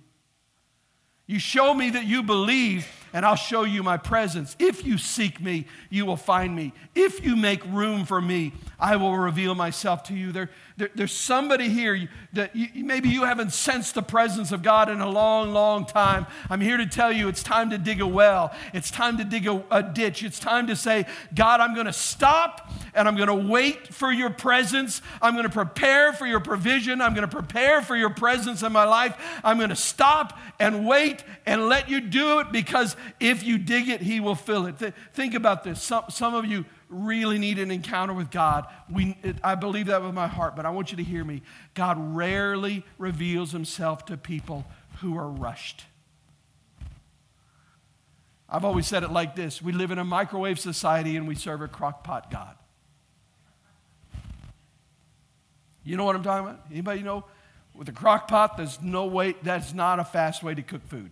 [1.28, 4.56] You show me that you believe, and I'll show you my presence.
[4.60, 6.72] If you seek me, you will find me.
[6.96, 10.32] If you make room for me, I will reveal myself to you.
[10.32, 14.90] There, there there's somebody here that you, maybe you haven't sensed the presence of God
[14.90, 16.28] in a long, long time.
[16.52, 18.54] I'm here to tell you it's time to dig a well.
[18.74, 20.24] It's time to dig a, a ditch.
[20.24, 24.12] It's time to say, God, I'm going to stop and I'm going to wait for
[24.12, 25.02] your presence.
[25.20, 27.02] I'm going to prepare for your provision.
[27.02, 29.16] I'm going to prepare for your presence in my life.
[29.44, 33.90] I'm going to stop and wait and let you do it because if you dig
[33.90, 34.78] it, He will fill it.
[34.78, 35.82] Th- think about this.
[35.82, 38.65] Some, some of you really need an encounter with God.
[38.89, 41.41] We, it, I believe that with my heart, but I want you to hear me.
[41.73, 44.65] God rarely reveals Himself to people
[45.02, 45.86] who are rushed.
[48.50, 51.62] I've always said it like this we live in a microwave society and we serve
[51.62, 52.56] a crockpot God.
[55.84, 56.65] You know what I'm talking about?
[56.69, 57.23] Anybody know?
[57.73, 61.12] With a crock pot, there's no way, that's not a fast way to cook food.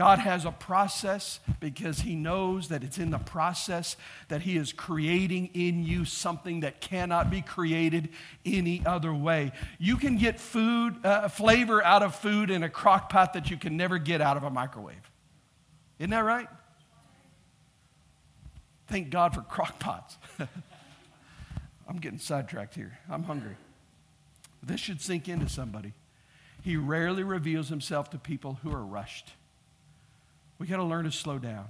[0.00, 4.72] God has a process because He knows that it's in the process that He is
[4.72, 8.08] creating in you something that cannot be created
[8.42, 9.52] any other way.
[9.78, 13.58] You can get food, uh, flavor out of food in a crock pot that you
[13.58, 15.12] can never get out of a microwave.
[15.98, 16.48] Isn't that right?
[18.88, 20.16] Thank God for crock pots.
[21.86, 22.98] I'm getting sidetracked here.
[23.10, 23.56] I'm hungry.
[24.62, 25.92] This should sink into somebody.
[26.62, 29.32] He rarely reveals himself to people who are rushed.
[30.60, 31.66] We got to learn to slow down.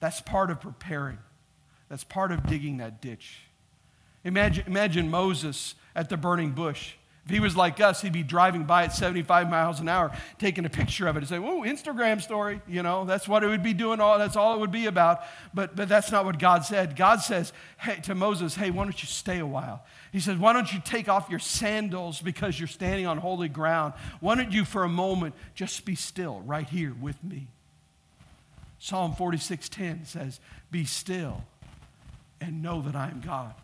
[0.00, 1.18] That's part of preparing,
[1.90, 3.40] that's part of digging that ditch.
[4.24, 6.94] Imagine, imagine Moses at the burning bush.
[7.24, 10.64] If he was like us, he'd be driving by at 75 miles an hour, taking
[10.64, 13.62] a picture of it and saying, "Oh, Instagram story." You know, that's what it would
[13.62, 14.00] be doing.
[14.00, 15.22] All that's all it would be about.
[15.54, 16.96] But but that's not what God said.
[16.96, 20.52] God says hey, to Moses, "Hey, why don't you stay a while?" He says, "Why
[20.52, 23.94] don't you take off your sandals because you're standing on holy ground?
[24.18, 27.48] Why don't you, for a moment, just be still right here with me?"
[28.82, 30.40] Psalm 46:10 says,
[30.70, 31.44] "Be still
[32.40, 33.54] and know that I am God."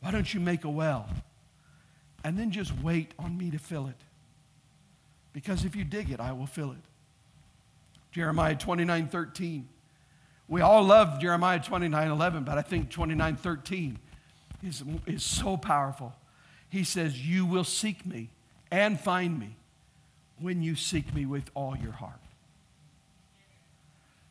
[0.00, 1.08] Why don't you make a well?
[2.26, 3.94] and then just wait on me to fill it.
[5.32, 6.82] Because if you dig it, I will fill it.
[8.10, 9.68] Jeremiah 29:13.
[10.48, 13.98] We all love Jeremiah 29:11, but I think 29:13
[14.60, 16.16] is, is so powerful.
[16.68, 18.30] He says, You will seek me
[18.72, 19.54] and find me
[20.40, 22.25] when you seek me with all your heart.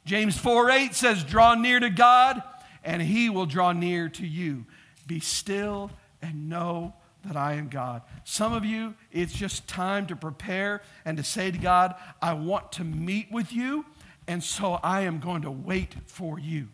[0.05, 2.41] James 4 8 says, Draw near to God,
[2.83, 4.65] and he will draw near to you.
[5.07, 5.91] Be still
[6.21, 6.93] and know
[7.25, 8.03] that I am God.
[8.23, 12.71] Some of you, it's just time to prepare and to say to God, I want
[12.73, 13.85] to meet with you,
[14.27, 16.69] and so I am going to wait for you.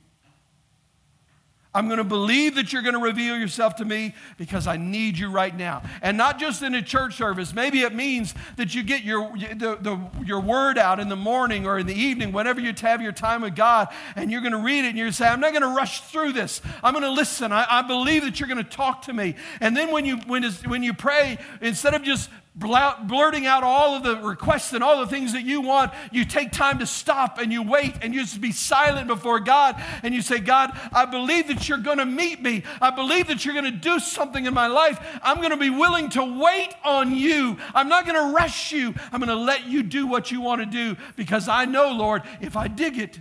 [1.73, 5.17] I'm going to believe that you're going to reveal yourself to me because I need
[5.17, 5.84] you right now.
[6.01, 7.53] And not just in a church service.
[7.53, 11.65] Maybe it means that you get your, the, the, your word out in the morning
[11.65, 14.57] or in the evening, whenever you have your time with God, and you're going to
[14.57, 16.62] read it and to say, I'm not going to rush through this.
[16.84, 17.53] I'm going to listen.
[17.53, 19.36] I, I believe that you're going to talk to me.
[19.62, 24.04] And then when you, when, when you pray, instead of just blurting out all of
[24.04, 27.52] the requests and all the things that you want, you take time to stop and
[27.52, 31.48] you wait and you just be silent before God and you say, God, I believe
[31.48, 32.64] that you're going to meet me.
[32.82, 35.00] I believe that you're going to do something in my life.
[35.24, 37.58] I'm going to be willing to wait on you.
[37.74, 38.94] I'm not going to rush you.
[39.14, 42.24] I'm going to let you do what you want to do because I know, Lord,
[42.42, 43.18] if I dig it,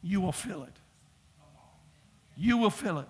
[0.00, 0.76] you will fill it.
[2.36, 3.08] You will fill it.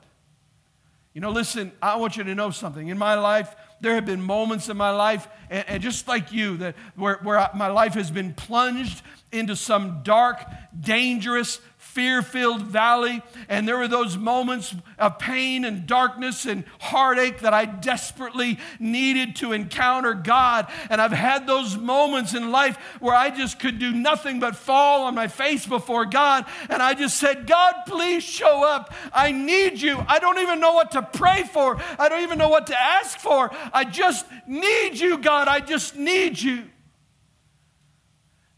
[1.12, 2.88] You know, listen, I want you to know something.
[2.88, 6.56] In my life, there have been moments in my life, and, and just like you,
[6.58, 9.02] that where, where I, my life has been plunged
[9.32, 10.44] into some dark,
[10.78, 11.60] dangerous,
[12.00, 13.20] fear filled valley.
[13.46, 19.36] And there were those moments of pain and darkness and heartache that I desperately needed
[19.36, 20.68] to encounter God.
[20.88, 25.02] And I've had those moments in life where I just could do nothing but fall
[25.02, 26.46] on my face before God.
[26.70, 28.94] And I just said, God, please show up.
[29.12, 30.02] I need you.
[30.08, 33.18] I don't even know what to pray for, I don't even know what to ask
[33.18, 33.50] for.
[33.74, 35.48] I just need you, God.
[35.48, 36.64] I just need you.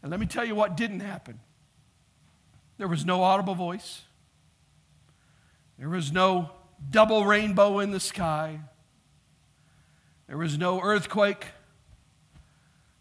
[0.01, 1.41] And let me tell you what didn't happen.
[2.77, 4.01] There was no audible voice.
[5.77, 6.51] There was no
[6.89, 8.59] double rainbow in the sky.
[10.27, 11.45] There was no earthquake.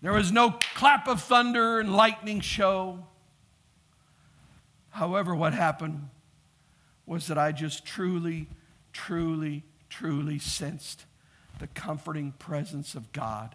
[0.00, 3.06] There was no clap of thunder and lightning show.
[4.90, 6.08] However, what happened
[7.06, 8.48] was that I just truly,
[8.92, 11.06] truly, truly sensed
[11.58, 13.54] the comforting presence of God.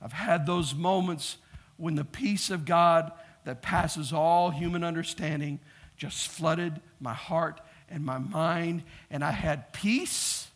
[0.00, 1.38] I've had those moments
[1.76, 3.12] when the peace of God
[3.46, 5.60] that passes all human understanding
[5.96, 10.48] just flooded my heart and my mind, and I had peace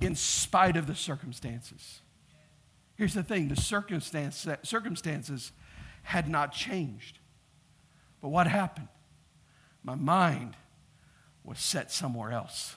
[0.00, 2.00] in spite of the circumstances.
[2.96, 5.52] Here's the thing the circumstance, circumstances
[6.02, 7.20] had not changed.
[8.20, 8.88] But what happened?
[9.84, 10.56] My mind
[11.44, 12.74] was set somewhere else.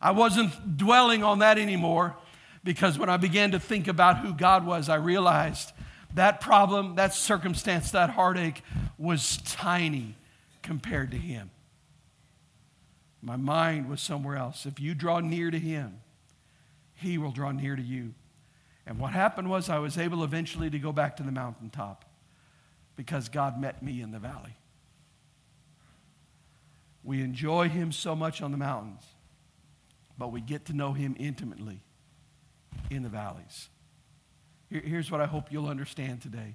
[0.00, 2.16] I wasn't dwelling on that anymore
[2.62, 5.72] because when I began to think about who God was, I realized
[6.14, 8.62] that problem, that circumstance, that heartache
[8.98, 10.16] was tiny
[10.62, 11.50] compared to Him.
[13.22, 14.66] My mind was somewhere else.
[14.66, 16.00] If you draw near to Him,
[16.94, 18.14] He will draw near to you.
[18.86, 22.04] And what happened was I was able eventually to go back to the mountaintop
[22.96, 24.56] because God met me in the valley.
[27.04, 29.02] We enjoy Him so much on the mountains,
[30.18, 31.80] but we get to know Him intimately
[32.90, 33.68] in the valleys.
[34.70, 36.54] Here's what I hope you'll understand today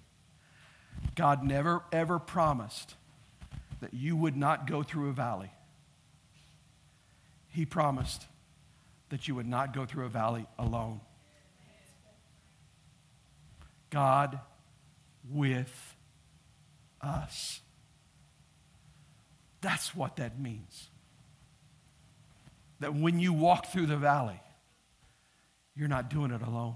[1.15, 2.95] God never, ever promised
[3.81, 5.51] that you would not go through a valley.
[7.49, 8.25] He promised
[9.09, 11.01] that you would not go through a valley alone.
[13.89, 14.39] God
[15.29, 15.95] with
[17.01, 17.61] us.
[19.61, 20.89] That's what that means.
[22.79, 24.39] That when you walk through the valley,
[25.75, 26.75] you're not doing it alone.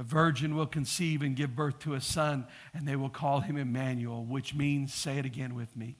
[0.00, 3.58] The virgin will conceive and give birth to a son, and they will call him
[3.58, 5.98] Emmanuel, which means, say it again with me,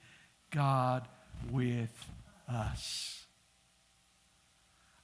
[0.51, 1.07] God
[1.51, 2.11] with
[2.49, 3.27] us.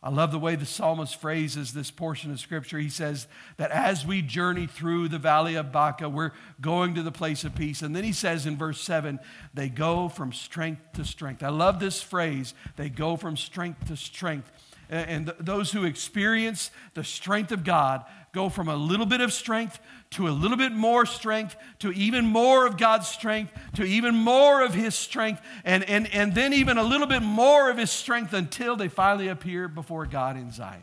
[0.03, 2.79] I love the way the psalmist phrases this portion of scripture.
[2.79, 3.27] He says
[3.59, 6.33] that as we journey through the valley of Baca, we're
[6.63, 7.83] going to the place of peace.
[7.83, 9.21] And then he says in verse 7,
[9.53, 11.43] they go from strength to strength.
[11.43, 14.51] I love this phrase, they go from strength to strength.
[14.89, 18.05] And those who experience the strength of God
[18.37, 19.79] go from a little bit of strength
[20.11, 24.63] to a little bit more strength to even more of God's strength to even more
[24.63, 28.35] of His strength and, and, and then even a little bit more of His strength
[28.35, 30.83] until they finally appear before God in Zion.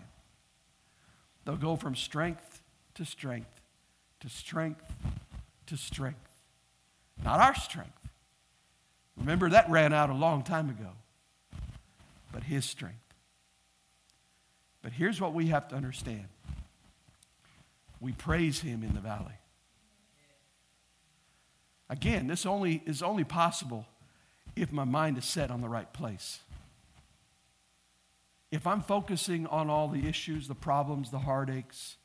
[1.45, 2.63] They'll go from strength
[2.95, 3.61] to strength
[4.21, 4.91] to strength
[5.67, 6.17] to strength.
[7.23, 8.09] Not our strength.
[9.15, 10.89] Remember, that ran out a long time ago,
[12.31, 12.97] but His strength.
[14.81, 16.27] But here's what we have to understand
[18.03, 19.39] we praise Him in the valley.
[21.89, 23.87] Again, this only is only possible
[24.55, 26.39] if my mind is set on the right place.
[28.51, 31.95] If I'm focusing on all the issues, the problems, the heartaches,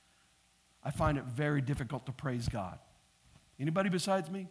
[0.84, 2.78] I find it very difficult to praise God.
[3.60, 4.48] Anybody besides me?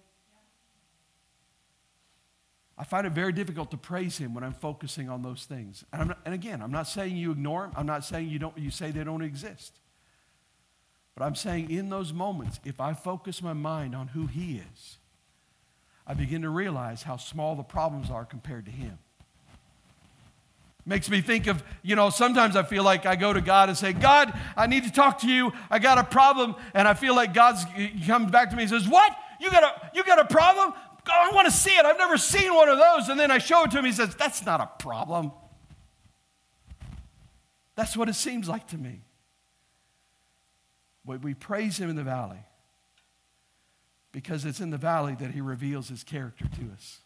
[2.77, 5.83] I find it very difficult to praise him when I'm focusing on those things.
[5.91, 7.71] And, not, and, again, I'm not saying you ignore them.
[7.75, 9.79] I'm not saying you, don't, you say they don't exist.
[11.17, 14.97] But I'm saying in those moments, if I focus my mind on who he is,
[16.05, 18.99] I begin to realize how small the problems are compared to him.
[20.85, 23.75] Makes me think of, you know, sometimes I feel like I go to God and
[23.77, 25.51] say, God, I need to talk to you.
[25.71, 26.55] I got a problem.
[26.75, 27.65] And I feel like God's
[28.05, 29.13] comes back to me and says, What?
[29.41, 30.71] You got a you got a problem?
[31.11, 31.83] I want to see it.
[31.83, 33.09] I've never seen one of those.
[33.09, 33.85] And then I show it to him.
[33.85, 35.31] He says, That's not a problem.
[37.75, 39.01] That's what it seems like to me.
[41.07, 42.43] We praise him in the valley
[44.11, 46.99] because it's in the valley that he reveals his character to us,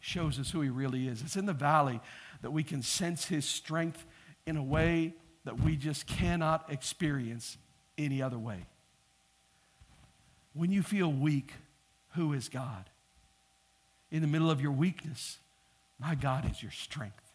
[0.00, 1.22] shows us who he really is.
[1.22, 2.00] It's in the valley
[2.42, 4.04] that we can sense his strength
[4.44, 5.14] in a way
[5.44, 7.58] that we just cannot experience
[7.96, 8.66] any other way.
[10.52, 11.52] When you feel weak,
[12.14, 12.90] who is God?
[14.10, 15.38] In the middle of your weakness,
[15.98, 17.32] my God is your strength.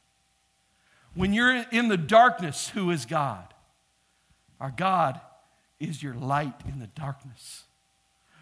[1.14, 3.54] When you're in the darkness, who is God?
[4.60, 5.20] Our God
[5.80, 7.64] is your light in the darkness.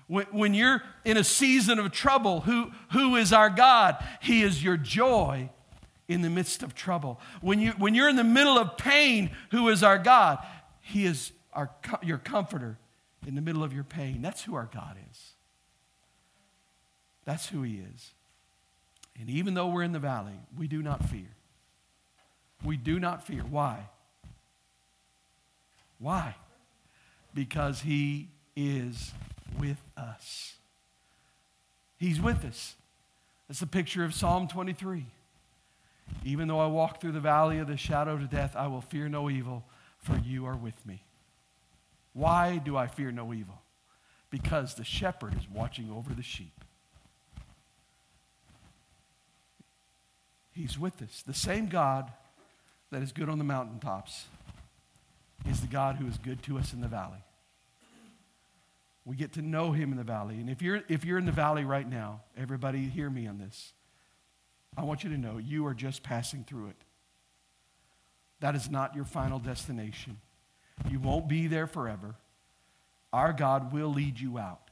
[0.08, 4.04] When, when you're in a season of trouble, who, who is our God?
[4.22, 5.50] He is your joy
[6.08, 7.20] in the midst of trouble.
[7.42, 10.40] When, you, when you're in the middle of pain, who is our God?
[10.82, 11.70] He is our,
[12.02, 12.78] your comforter
[13.26, 14.22] in the middle of your pain.
[14.22, 15.34] That's who our God is.
[17.26, 18.12] That's who He is.
[19.20, 21.28] And even though we're in the valley, we do not fear.
[22.64, 23.42] We do not fear.
[23.42, 23.90] Why?
[26.00, 26.36] Why?
[27.38, 29.12] Because He is
[29.60, 30.56] with us.
[32.00, 32.76] He's with us.
[33.48, 35.06] That's the picture of Psalm 23.
[36.26, 39.08] Even though I walk through the valley of the shadow of death, I will fear
[39.08, 39.66] no evil,
[40.00, 41.04] for you are with me.
[42.14, 43.62] Why do I fear no evil?
[44.32, 46.64] Because the shepherd is watching over the sheep.
[50.54, 51.22] He's with us.
[51.22, 52.12] The same God
[52.90, 54.26] that is good on the mountaintops
[55.48, 57.20] is the God who is good to us in the valley.
[59.08, 60.36] We get to know him in the valley.
[60.36, 63.72] And if you're, if you're in the valley right now, everybody hear me on this.
[64.76, 66.76] I want you to know you are just passing through it.
[68.42, 70.18] That is not your final destination.
[70.90, 72.16] You won't be there forever.
[73.14, 74.72] Our God will lead you out.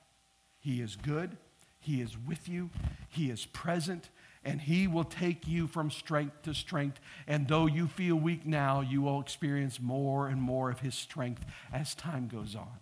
[0.60, 1.38] He is good,
[1.80, 2.72] He is with you,
[3.08, 4.10] He is present,
[4.44, 7.00] and He will take you from strength to strength.
[7.26, 11.46] And though you feel weak now, you will experience more and more of His strength
[11.72, 12.80] as time goes on.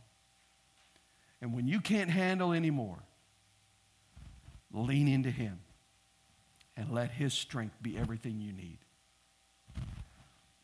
[1.43, 2.99] And when you can't handle anymore,
[4.71, 5.59] lean into Him
[6.77, 8.77] and let His strength be everything you need.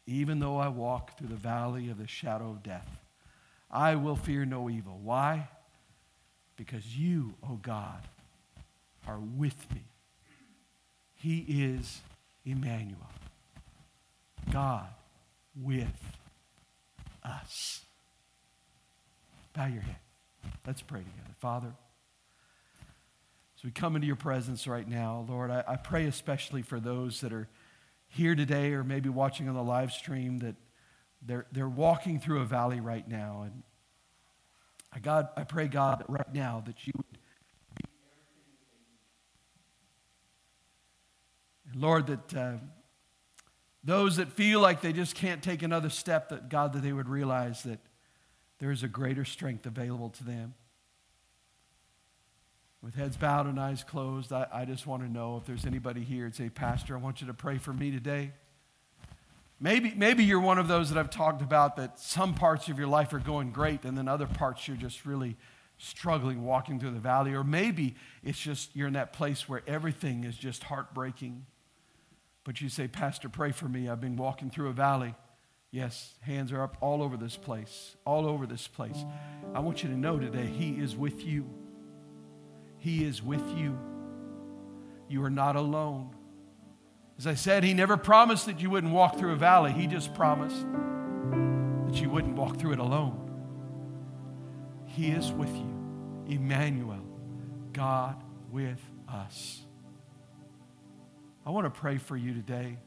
[0.08, 3.04] Even though I walk through the valley of the shadow of death,
[3.70, 4.98] I will fear no evil.
[5.04, 5.50] Why?
[6.56, 8.02] Because you, O oh God,
[9.06, 9.84] are with me.
[11.16, 12.00] He is
[12.46, 13.12] Emmanuel,
[14.50, 14.88] God
[15.62, 16.16] with
[17.22, 17.82] us.
[19.54, 19.98] Bow your head.
[20.66, 21.36] Let's pray together.
[21.40, 21.74] Father,
[23.58, 27.22] as we come into your presence right now, Lord, I, I pray especially for those
[27.22, 27.48] that are
[28.08, 30.56] here today or maybe watching on the live stream that
[31.22, 33.44] they're, they're walking through a valley right now.
[33.46, 33.64] And
[34.94, 37.20] I, God, I pray, God, that right now that you would be
[41.76, 42.54] Lord, that uh,
[43.84, 47.08] those that feel like they just can't take another step, that God, that they would
[47.08, 47.80] realize that
[48.60, 50.54] there is a greater strength available to them.
[52.82, 56.02] With heads bowed and eyes closed, I, I just want to know if there's anybody
[56.02, 58.32] here and say, Pastor, I want you to pray for me today.
[59.60, 62.88] Maybe, maybe you're one of those that I've talked about that some parts of your
[62.88, 65.36] life are going great and then other parts you're just really
[65.78, 67.34] struggling walking through the valley.
[67.34, 71.46] Or maybe it's just you're in that place where everything is just heartbreaking.
[72.46, 73.90] But you say, Pastor, pray for me.
[73.90, 75.16] I've been walking through a valley.
[75.72, 79.06] Yes, hands are up all over this place, all over this place.
[79.54, 81.48] I want you to know today, He is with you.
[82.78, 83.78] He is with you.
[85.08, 86.16] You are not alone.
[87.20, 90.14] As I said, He never promised that you wouldn't walk through a valley, He just
[90.16, 90.66] promised
[91.86, 93.26] that you wouldn't walk through it alone.
[94.86, 95.76] He is with you.
[96.28, 97.04] Emmanuel,
[97.74, 99.62] God with us.
[101.46, 102.78] I want to pray for you today.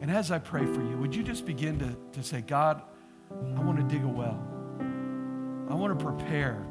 [0.00, 2.82] And as I pray for you, would you just begin to, to say, God,
[3.30, 4.38] I want to dig a well.
[5.68, 6.64] I want to prepare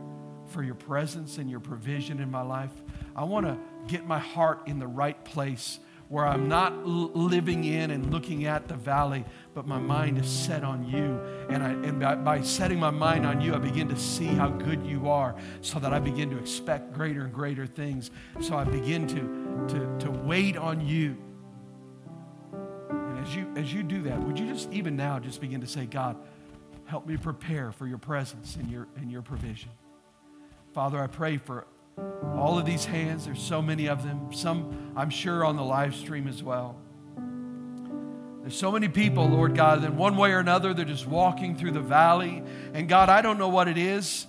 [0.48, 2.72] for your presence and your provision in my life.
[3.16, 3.58] I want to
[3.88, 8.46] get my heart in the right place where I'm not l- living in and looking
[8.46, 11.20] at the valley, but my mind is set on you.
[11.50, 14.50] And, I, and by, by setting my mind on you, I begin to see how
[14.50, 18.12] good you are so that I begin to expect greater and greater things.
[18.40, 21.18] So I begin to, to, to wait on you.
[23.26, 25.88] As you, as you do that, would you just even now just begin to say,
[25.88, 26.16] God,
[26.86, 29.72] help me prepare for your presence and your, and your provision.
[30.76, 31.66] Father, I pray for
[32.36, 33.26] all of these hands.
[33.26, 34.32] There's so many of them.
[34.32, 36.78] Some, I'm sure, on the live stream as well.
[38.42, 41.72] There's so many people, Lord God, that one way or another, they're just walking through
[41.72, 42.44] the valley.
[42.76, 44.28] And God, I don't know what it is.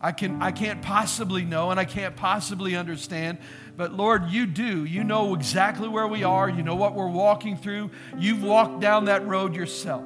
[0.00, 3.38] I, can, I can't possibly know and I can't possibly understand.
[3.76, 4.84] But Lord, you do.
[4.84, 6.48] You know exactly where we are.
[6.48, 7.90] You know what we're walking through.
[8.18, 10.04] You've walked down that road yourself.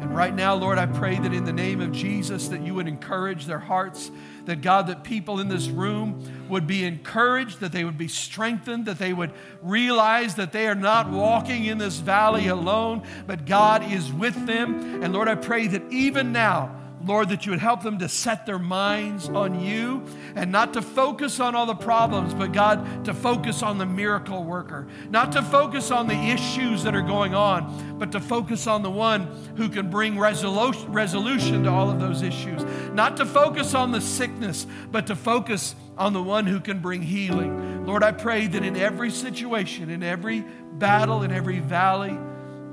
[0.00, 2.86] And right now, Lord, I pray that in the name of Jesus that you would
[2.86, 4.10] encourage their hearts,
[4.44, 8.86] that God, that people in this room would be encouraged, that they would be strengthened,
[8.86, 13.90] that they would realize that they are not walking in this valley alone, but God
[13.90, 15.02] is with them.
[15.02, 16.74] And Lord, I pray that even now,
[17.08, 20.04] Lord, that you would help them to set their minds on you
[20.36, 24.44] and not to focus on all the problems, but God, to focus on the miracle
[24.44, 24.86] worker.
[25.08, 28.90] Not to focus on the issues that are going on, but to focus on the
[28.90, 29.22] one
[29.56, 32.62] who can bring resolution, resolution to all of those issues.
[32.92, 37.00] Not to focus on the sickness, but to focus on the one who can bring
[37.00, 37.86] healing.
[37.86, 40.44] Lord, I pray that in every situation, in every
[40.74, 42.18] battle, in every valley,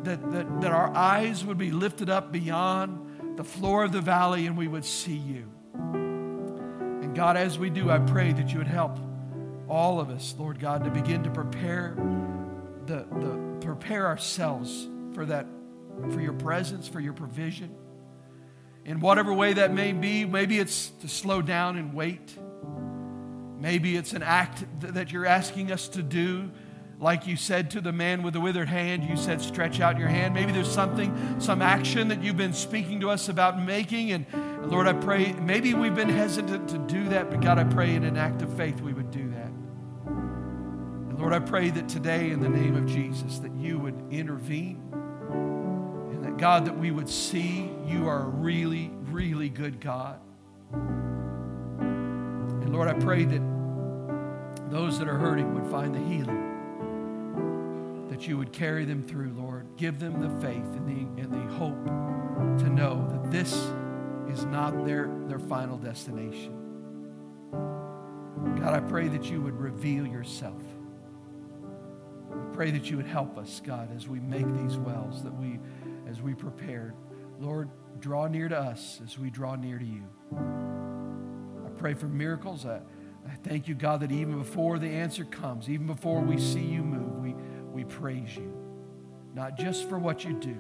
[0.04, 3.05] that, that, that our eyes would be lifted up beyond
[3.36, 5.52] the floor of the valley and we would see you.
[5.74, 8.98] And God, as we do, I pray that you would help
[9.68, 11.96] all of us, Lord God, to begin to prepare
[12.86, 15.48] the, the prepare ourselves for that,
[16.12, 17.76] for your presence, for your provision.
[18.86, 22.36] In whatever way that may be, maybe it's to slow down and wait.
[23.60, 26.52] Maybe it's an act that you're asking us to do
[27.00, 30.08] like you said to the man with the withered hand, you said, stretch out your
[30.08, 30.34] hand.
[30.34, 34.12] Maybe there's something, some action that you've been speaking to us about making.
[34.12, 34.26] And
[34.72, 38.06] Lord, I pray, maybe we've been hesitant to do that, but God, I pray in
[38.06, 39.52] an act of faith we would do that.
[40.08, 44.82] And Lord, I pray that today, in the name of Jesus, that you would intervene.
[44.93, 50.20] And that, God, that we would see you are a really, really good God.
[50.72, 53.41] And Lord, I pray that
[54.70, 56.55] those that are hurting would find the healing
[58.16, 59.68] that you would carry them through, Lord.
[59.76, 61.86] Give them the faith and the, and the hope
[62.59, 63.51] to know that this
[64.30, 66.55] is not their, their final destination.
[68.57, 70.61] God, I pray that you would reveal yourself.
[72.32, 75.59] I pray that you would help us, God, as we make these wells, that we,
[76.07, 76.95] as we prepare.
[77.38, 80.07] Lord, draw near to us as we draw near to you.
[81.66, 82.66] I pray for miracles.
[82.66, 82.80] I,
[83.28, 86.82] I thank you, God, that even before the answer comes, even before we see you
[86.82, 87.36] move, we,
[87.76, 88.52] we praise you.
[89.36, 90.58] Not just for what you do,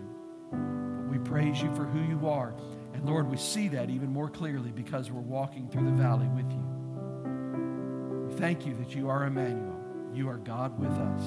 [0.51, 2.53] but we praise you for who you are.
[2.93, 6.51] And Lord, we see that even more clearly because we're walking through the valley with
[6.51, 8.27] you.
[8.27, 9.79] We thank you that you are Emmanuel.
[10.13, 11.23] You are God with us,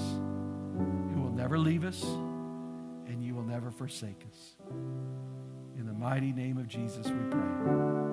[1.15, 4.57] who will never leave us and you will never forsake us.
[5.79, 8.08] In the mighty name of Jesus, we pray.